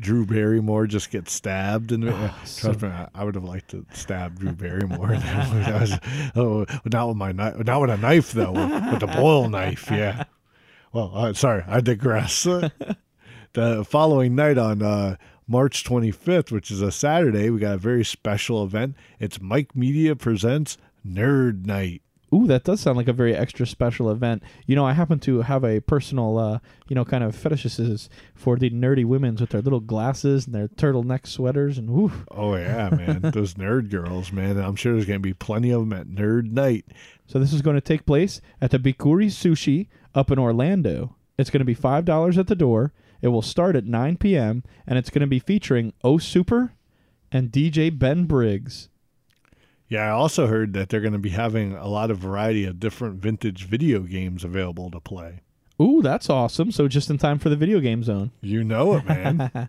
[0.00, 4.38] Drew Barrymore just get stabbed, and Ah, trust me, I- would have liked to stab
[4.38, 5.08] Drew Barrymore.
[5.18, 5.98] that was,
[6.34, 9.90] oh, not with my knife, not with a knife though, with, the boil knife.
[9.90, 10.24] Yeah.
[10.92, 12.44] Well, uh, sorry, I digress.
[13.52, 15.16] the following night on uh,
[15.48, 18.96] March 25th, which is a Saturday, we got a very special event.
[19.18, 22.02] It's Mike Media presents Nerd Night.
[22.34, 24.42] Ooh, that does sound like a very extra special event.
[24.66, 26.58] You know, I happen to have a personal, uh,
[26.88, 30.66] you know, kind of fetishes for the nerdy women's with their little glasses and their
[30.66, 34.58] turtleneck sweaters, and ooh, Oh yeah, man, those nerd girls, man.
[34.58, 36.86] I'm sure there's gonna be plenty of them at Nerd Night.
[37.26, 41.14] So this is going to take place at the Bikuri Sushi up in Orlando.
[41.38, 42.92] It's going to be five dollars at the door.
[43.22, 44.62] It will start at 9 p.m.
[44.86, 46.74] and it's going to be featuring O Super
[47.32, 48.88] and DJ Ben Briggs.
[49.88, 53.20] Yeah, I also heard that they're gonna be having a lot of variety of different
[53.20, 55.42] vintage video games available to play.
[55.80, 56.72] Ooh, that's awesome!
[56.72, 58.32] So just in time for the video game zone.
[58.40, 59.68] You know it, man.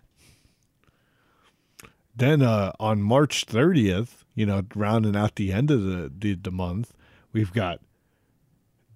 [2.16, 6.50] then uh, on March 30th, you know, rounding out the end of the, the, the
[6.50, 6.92] month,
[7.32, 7.80] we've got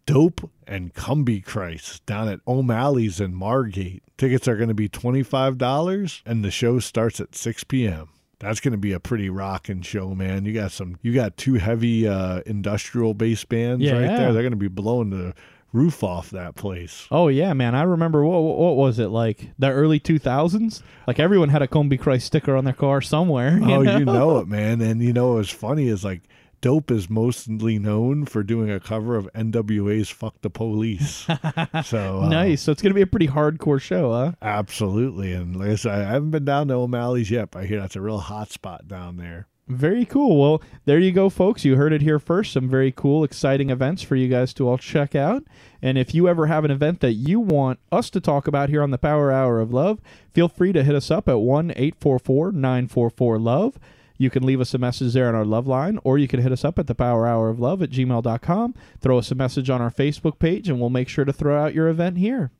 [0.06, 4.02] Dope and Combichrist down at O'Malley's in Margate.
[4.16, 8.08] Tickets are going to be $25 and the show starts at 6 p.m.
[8.38, 10.44] That's going to be a pretty rocking show, man.
[10.44, 14.32] You got some you got two heavy uh industrial bass bands right there.
[14.32, 15.32] They're going to be blowing the
[15.72, 17.06] roof off that place.
[17.10, 17.74] Oh yeah, man!
[17.74, 20.82] I remember what what was it like the early two thousands?
[21.06, 23.58] Like everyone had a Combichrist sticker on their car somewhere.
[23.62, 23.98] you oh, know?
[23.98, 24.80] you know it, man.
[24.80, 26.22] And you know what was funny is like
[26.62, 31.26] Dope is mostly known for doing a cover of NWA's "Fuck the Police."
[31.84, 32.62] so uh, nice.
[32.62, 34.32] So it's gonna be a pretty hardcore show, huh?
[34.40, 35.32] absolutely.
[35.32, 37.96] And like I said, I haven't been down to O'Malley's yet, but I hear that's
[37.96, 39.48] a real hot spot down there.
[39.68, 40.40] Very cool.
[40.40, 41.64] Well, there you go, folks.
[41.64, 42.52] You heard it here first.
[42.52, 45.44] Some very cool, exciting events for you guys to all check out.
[45.80, 48.82] And if you ever have an event that you want us to talk about here
[48.82, 50.00] on the Power Hour of Love,
[50.32, 53.78] feel free to hit us up at 1 844 944 Love.
[54.22, 56.52] You can leave us a message there on our love line, or you can hit
[56.52, 58.74] us up at the Power Hour of Love at gmail.com.
[59.00, 61.74] Throw us a message on our Facebook page, and we'll make sure to throw out
[61.74, 62.52] your event here.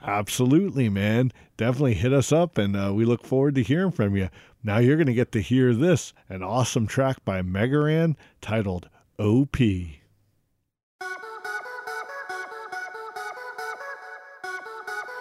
[0.00, 1.30] Absolutely, man.
[1.58, 4.30] Definitely hit us up, and uh, we look forward to hearing from you.
[4.64, 8.88] Now you're going to get to hear this an awesome track by Megaran titled
[9.18, 9.58] OP.
[9.58, 9.90] Heard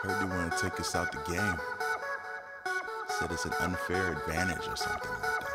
[0.06, 1.58] they want to take us out the game.
[3.20, 5.51] Said it's an unfair advantage or something like that.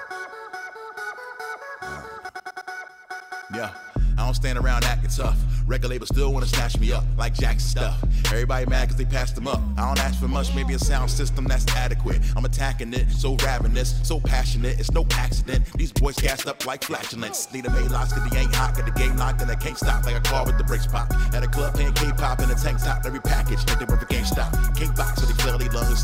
[3.54, 3.70] Yeah,
[4.18, 5.38] I don't stand around acting tough.
[5.66, 8.02] Record label still wanna snatch me up like Jackson stuff.
[8.26, 9.60] Everybody mad cause they passed them up.
[9.76, 12.20] I don't ask for much, maybe a sound system that's adequate.
[12.36, 15.64] I'm attacking it, so ravenous, so passionate, it's no accident.
[15.74, 17.52] These boys gassed up like flatulence.
[17.52, 20.04] Need a Maylocks cause they ain't hot, got the game locked and I can't stop
[20.04, 21.12] like a car with the brakes pop.
[21.32, 24.26] At a club playing K-pop in a tank top, every package, think they perfect can't
[24.26, 24.52] stop.
[24.76, 25.25] Can't box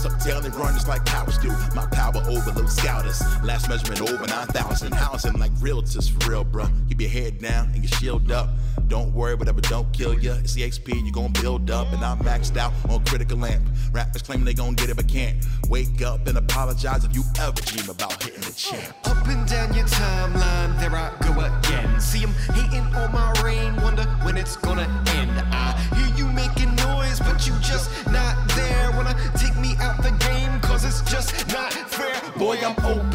[0.00, 1.50] tuck tail and run just like powers do.
[1.74, 3.20] My power overload scouters.
[3.42, 4.92] Last measurement over 9,000.
[4.94, 6.70] Housing like realtors for real, bruh.
[6.88, 8.48] Keep your head down and your shield up.
[8.88, 10.34] Don't worry, whatever don't kill ya.
[10.34, 11.92] It's the XP, you gon' build up.
[11.92, 13.66] And I'm maxed out on critical lamp.
[13.92, 15.36] Rappers claim they gon' get it, but can't.
[15.68, 18.94] Wake up and apologize if you ever dream about hitting the champ.
[19.04, 22.00] Up and down your timeline, there I go again.
[22.00, 25.30] See 'em hating on my reign, wonder when it's gonna end.
[25.52, 28.90] I hear you making noise, but you just not there.
[28.92, 32.20] Wanna take me out the game, cause it's just not fair.
[32.36, 33.14] Boy, I'm OP,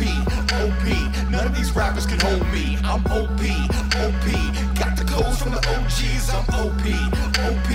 [0.61, 0.85] OP.
[1.29, 2.77] None of these rappers can hold me.
[2.83, 3.41] I'm OP,
[4.05, 4.27] OP.
[4.79, 6.29] Got the codes from the OGs.
[6.33, 7.69] I'm OP, OP.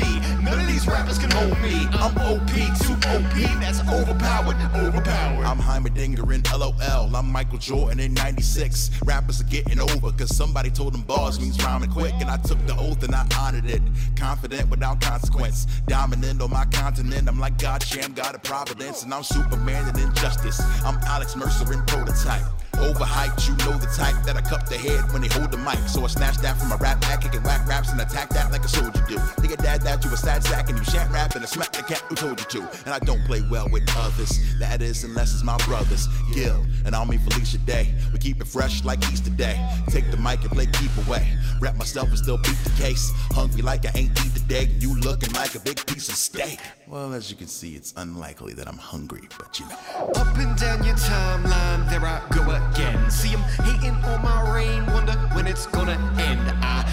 [0.44, 1.86] None of these rappers can hold me.
[1.92, 2.52] I'm OP,
[2.84, 3.34] too OP.
[3.60, 5.46] That's overpowered, overpowered.
[5.46, 7.16] I'm Heimerdinger in LOL.
[7.16, 8.90] I'm Michael Jordan in 96.
[9.04, 12.12] Rappers are getting over, cause somebody told them bars means rhyming quick.
[12.20, 13.80] And I took the oath and I honored it.
[14.14, 15.66] Confident without consequence.
[15.86, 17.26] Dominant on my continent.
[17.26, 19.04] I'm like God Sham, God of Providence.
[19.04, 20.60] And I'm Superman and injustice.
[20.84, 22.44] I'm Alex Mercer in prototype.
[22.74, 25.78] Overhyped, you know the type that I cup the head when they hold the mic.
[25.88, 28.64] So I snatch that from a rap pack, kicking whack raps and attack that like
[28.64, 29.18] a soldier do.
[29.52, 31.82] Get dad that you a sad sack and you shan't rap and I smack the
[31.82, 32.68] cat who told you to.
[32.84, 34.40] And I don't play well with others.
[34.58, 36.08] That is unless it's my brothers.
[36.34, 37.94] Gil and I'll meet Felicia Day.
[38.12, 39.56] We keep it fresh like Easter Day.
[39.88, 41.26] Take the mic and play keep away.
[41.60, 43.12] Rap myself and still beat the case.
[43.30, 44.68] Hungry like I ain't eat today.
[44.78, 46.58] You looking like a big piece of steak.
[46.88, 50.10] Well, as you can see, it's unlikely that I'm hungry, but you know.
[50.16, 53.10] Up and down your timeline, there I go again.
[53.10, 56.40] See 'em hating on my reign, wonder when it's gonna end.
[56.62, 56.84] I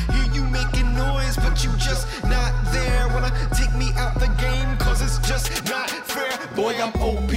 [0.99, 3.07] noise, but you just not there.
[3.13, 6.33] Wanna take me out the game, cause it's just not fair.
[6.55, 7.33] Boy, I'm OP,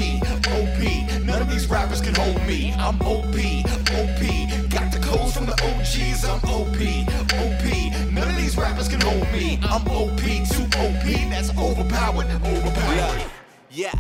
[0.59, 0.81] OP.
[1.25, 2.73] None of these rappers can hold me.
[2.87, 3.37] I'm OP,
[4.01, 4.23] OP.
[4.77, 6.25] Got the codes from the OGs.
[6.25, 6.81] I'm OP,
[7.43, 7.65] OP.
[8.17, 9.59] None of these rappers can hold me.
[9.63, 10.21] I'm OP,
[10.53, 11.05] too OP.
[11.33, 13.23] That's overpowered, overpowered.
[13.71, 13.99] Yeah,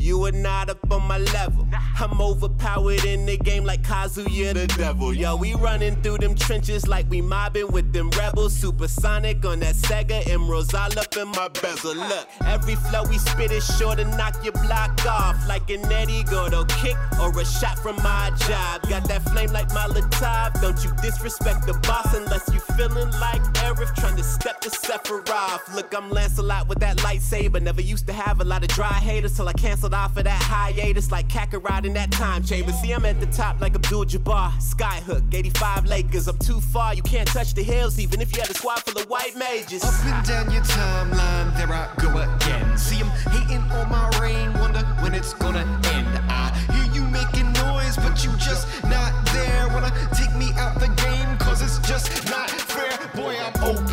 [0.00, 1.66] you are not up on my level.
[2.02, 5.14] I'm overpowered in the game like Kazuya the devil.
[5.14, 8.54] Yo, we running through them trenches like we mobbing with them rebels.
[8.54, 11.94] Supersonic on that Sega Emeralds all up in my bezel.
[11.94, 16.24] Look, every flow we spit is sure to knock your block off like an Eddie
[16.24, 18.82] Gordo kick or a shot from my job.
[18.88, 20.60] Got that flame like my Molotov.
[20.60, 25.74] Don't you disrespect the boss unless you feeling like Aerith trying to step to Sephiroth.
[25.74, 27.60] Look, I'm Lancelot with that lightsaber.
[27.60, 30.42] Never used to have a lot of dry haters till I canceled off of that
[30.42, 32.72] hiatus like Kakarot in that time chamber.
[32.72, 34.50] See, I'm at the top like Abdul Jabbar.
[34.56, 36.26] Skyhook, 85 Lakers.
[36.26, 38.98] Up too far, you can't touch the hills even if you had a squad full
[38.98, 39.84] of white mages.
[39.84, 42.78] Up and down your timeline, there I go again.
[42.78, 46.08] See, I'm hating on my reign, wonder when it's gonna end.
[46.30, 49.68] I hear you making noise, but you just not there.
[49.68, 52.96] Wanna take me out the game, cause it's just not fair.
[53.14, 53.91] Boy, I'm OP,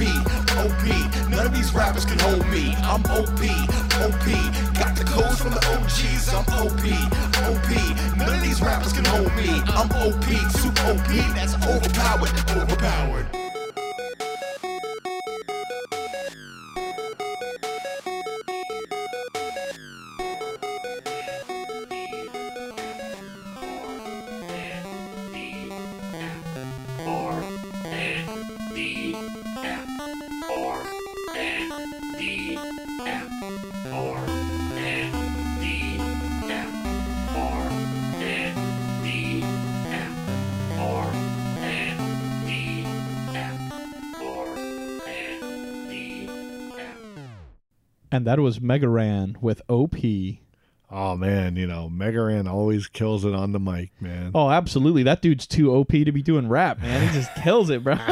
[0.59, 0.83] OP.
[1.29, 2.75] None of these rappers can hold me.
[2.83, 3.39] I'm OP,
[4.03, 4.25] OP.
[4.75, 6.33] Got the codes from the OGs.
[6.33, 6.83] I'm OP,
[7.47, 8.17] OP.
[8.17, 9.49] None of these rappers can hold me.
[9.67, 10.25] I'm OP,
[10.59, 11.07] too OP.
[11.33, 13.38] That's overpowered, overpowered.
[48.11, 49.95] And that was Megaran with OP.
[50.91, 54.31] Oh man, you know, Megaran always kills it on the mic, man.
[54.33, 55.03] Oh, absolutely.
[55.03, 57.07] That dude's too OP to be doing rap, man.
[57.07, 57.95] He just kills it, bro.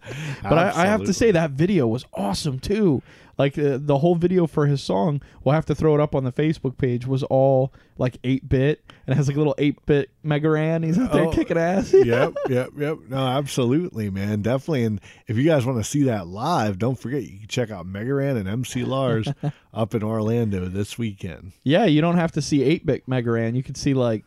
[0.42, 3.02] but I, I have to say that video was awesome too.
[3.38, 6.24] Like uh, the whole video for his song, we'll have to throw it up on
[6.24, 7.06] the Facebook page.
[7.06, 10.84] Was all like eight bit and it has like a little eight bit Megaran.
[10.84, 11.92] He's out there Oh, kicking ass.
[11.92, 12.98] yep, yep, yep.
[13.08, 14.42] No, absolutely, man.
[14.42, 14.84] Definitely.
[14.84, 17.86] And if you guys want to see that live, don't forget you can check out
[17.86, 19.28] Megaran and MC Lars
[19.74, 21.52] up in Orlando this weekend.
[21.62, 23.54] Yeah, you don't have to see eight bit Megaran.
[23.56, 24.24] You could see like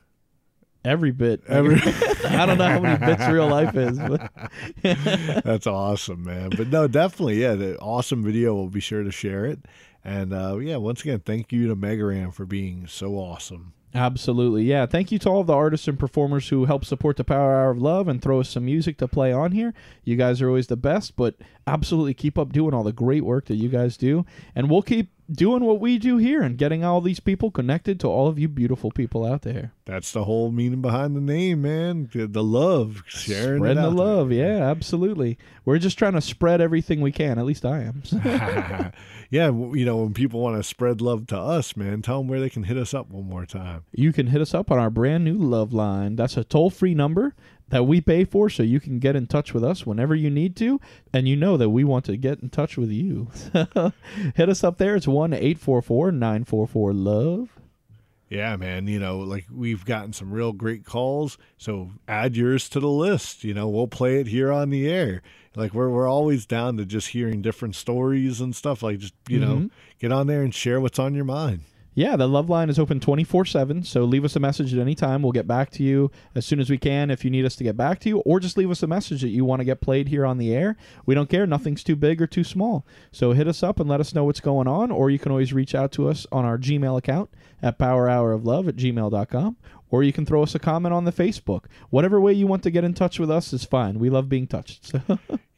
[0.87, 1.43] every bit.
[1.47, 1.79] Every-
[2.25, 4.31] I don't know how many bits real life is, but
[5.43, 6.49] That's awesome, man.
[6.55, 8.55] But no, definitely, yeah, the awesome video.
[8.55, 9.59] We'll be sure to share it.
[10.03, 13.73] And uh, yeah, once again, thank you to Megaran for being so awesome.
[13.93, 14.63] Absolutely.
[14.63, 14.85] Yeah.
[14.85, 17.81] Thank you to all the artists and performers who help support the Power Hour of
[17.81, 19.73] Love and throw us some music to play on here.
[20.03, 21.35] You guys are always the best, but
[21.65, 24.25] absolutely keep up doing all the great work that you guys do.
[24.55, 28.07] And we'll keep doing what we do here and getting all these people connected to
[28.07, 29.73] all of you beautiful people out there.
[29.85, 32.09] That's the whole meaning behind the name, man.
[32.13, 34.05] The, the love, sharing Spreading the out there.
[34.05, 34.31] love.
[34.31, 35.37] Yeah, absolutely.
[35.65, 37.37] We're just trying to spread everything we can.
[37.39, 38.03] At least I am.
[39.29, 42.39] yeah, you know, when people want to spread love to us, man, tell them where
[42.39, 43.83] they can hit us up one more time.
[43.93, 46.15] you can hit us up on our brand new love line.
[46.15, 47.35] That's a toll free number
[47.69, 50.55] that we pay for so you can get in touch with us whenever you need
[50.57, 50.79] to.
[51.13, 53.29] And you know that we want to get in touch with you.
[54.35, 54.95] hit us up there.
[54.95, 57.49] It's 1 844 944 Love.
[58.29, 58.87] Yeah, man.
[58.87, 61.37] You know, like we've gotten some real great calls.
[61.57, 63.43] So add yours to the list.
[63.43, 65.21] You know, we'll play it here on the air.
[65.55, 68.83] Like we're we're always down to just hearing different stories and stuff.
[68.83, 69.69] Like just you know, Mhm.
[69.99, 71.61] get on there and share what's on your mind.
[71.97, 73.81] Yeah, the love line is open 24 7.
[73.81, 75.23] So leave us a message at any time.
[75.23, 77.63] We'll get back to you as soon as we can if you need us to
[77.63, 79.81] get back to you, or just leave us a message that you want to get
[79.81, 80.77] played here on the air.
[81.07, 81.47] We don't care.
[81.47, 82.85] Nothing's too big or too small.
[83.11, 85.53] So hit us up and let us know what's going on, or you can always
[85.53, 87.31] reach out to us on our Gmail account
[87.63, 89.57] at powerhouroflove at gmail.com,
[89.89, 91.65] or you can throw us a comment on the Facebook.
[91.89, 93.97] Whatever way you want to get in touch with us is fine.
[93.97, 94.93] We love being touched.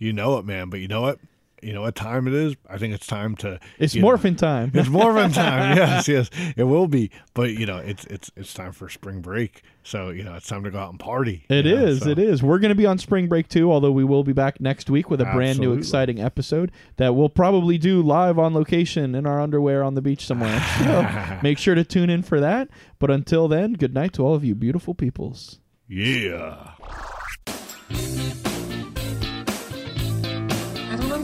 [0.01, 0.69] You know it, man.
[0.69, 1.19] But you know what?
[1.61, 2.55] You know what time it is?
[2.69, 3.59] I think it's time to.
[3.77, 4.71] it's you know- time.
[4.79, 5.77] It's morphin time.
[5.77, 7.11] yes, yes, it will be.
[7.33, 9.63] But you know, it's it's it's time for spring break.
[9.83, 11.45] So you know, it's time to go out and party.
[11.49, 12.01] It is.
[12.01, 12.11] Know, so.
[12.11, 12.43] It is.
[12.43, 15.09] We're going to be on spring break too, although we will be back next week
[15.09, 19.41] with a brand new exciting episode that we'll probably do live on location in our
[19.41, 20.63] underwear on the beach somewhere.
[20.79, 22.69] So make sure to tune in for that.
[22.99, 25.59] But until then, good night to all of you beautiful peoples.
[25.87, 26.71] Yeah.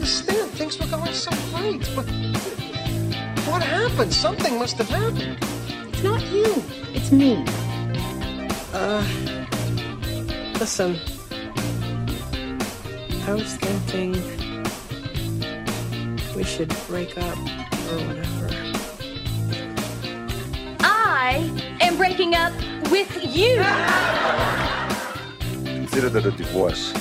[0.06, 0.50] I don't understand.
[0.52, 2.06] Things were going so great, but
[3.50, 4.14] what happened?
[4.14, 5.36] Something must have happened.
[5.88, 6.62] It's not you.
[6.94, 7.44] It's me.
[8.72, 9.02] Uh,
[10.60, 10.96] listen.
[13.26, 14.12] I was thinking
[16.36, 17.38] we should break up
[17.90, 18.48] or whatever.
[20.82, 21.50] I
[21.80, 22.52] am breaking up
[22.92, 23.56] with you.
[25.64, 26.92] Consider that a divorce.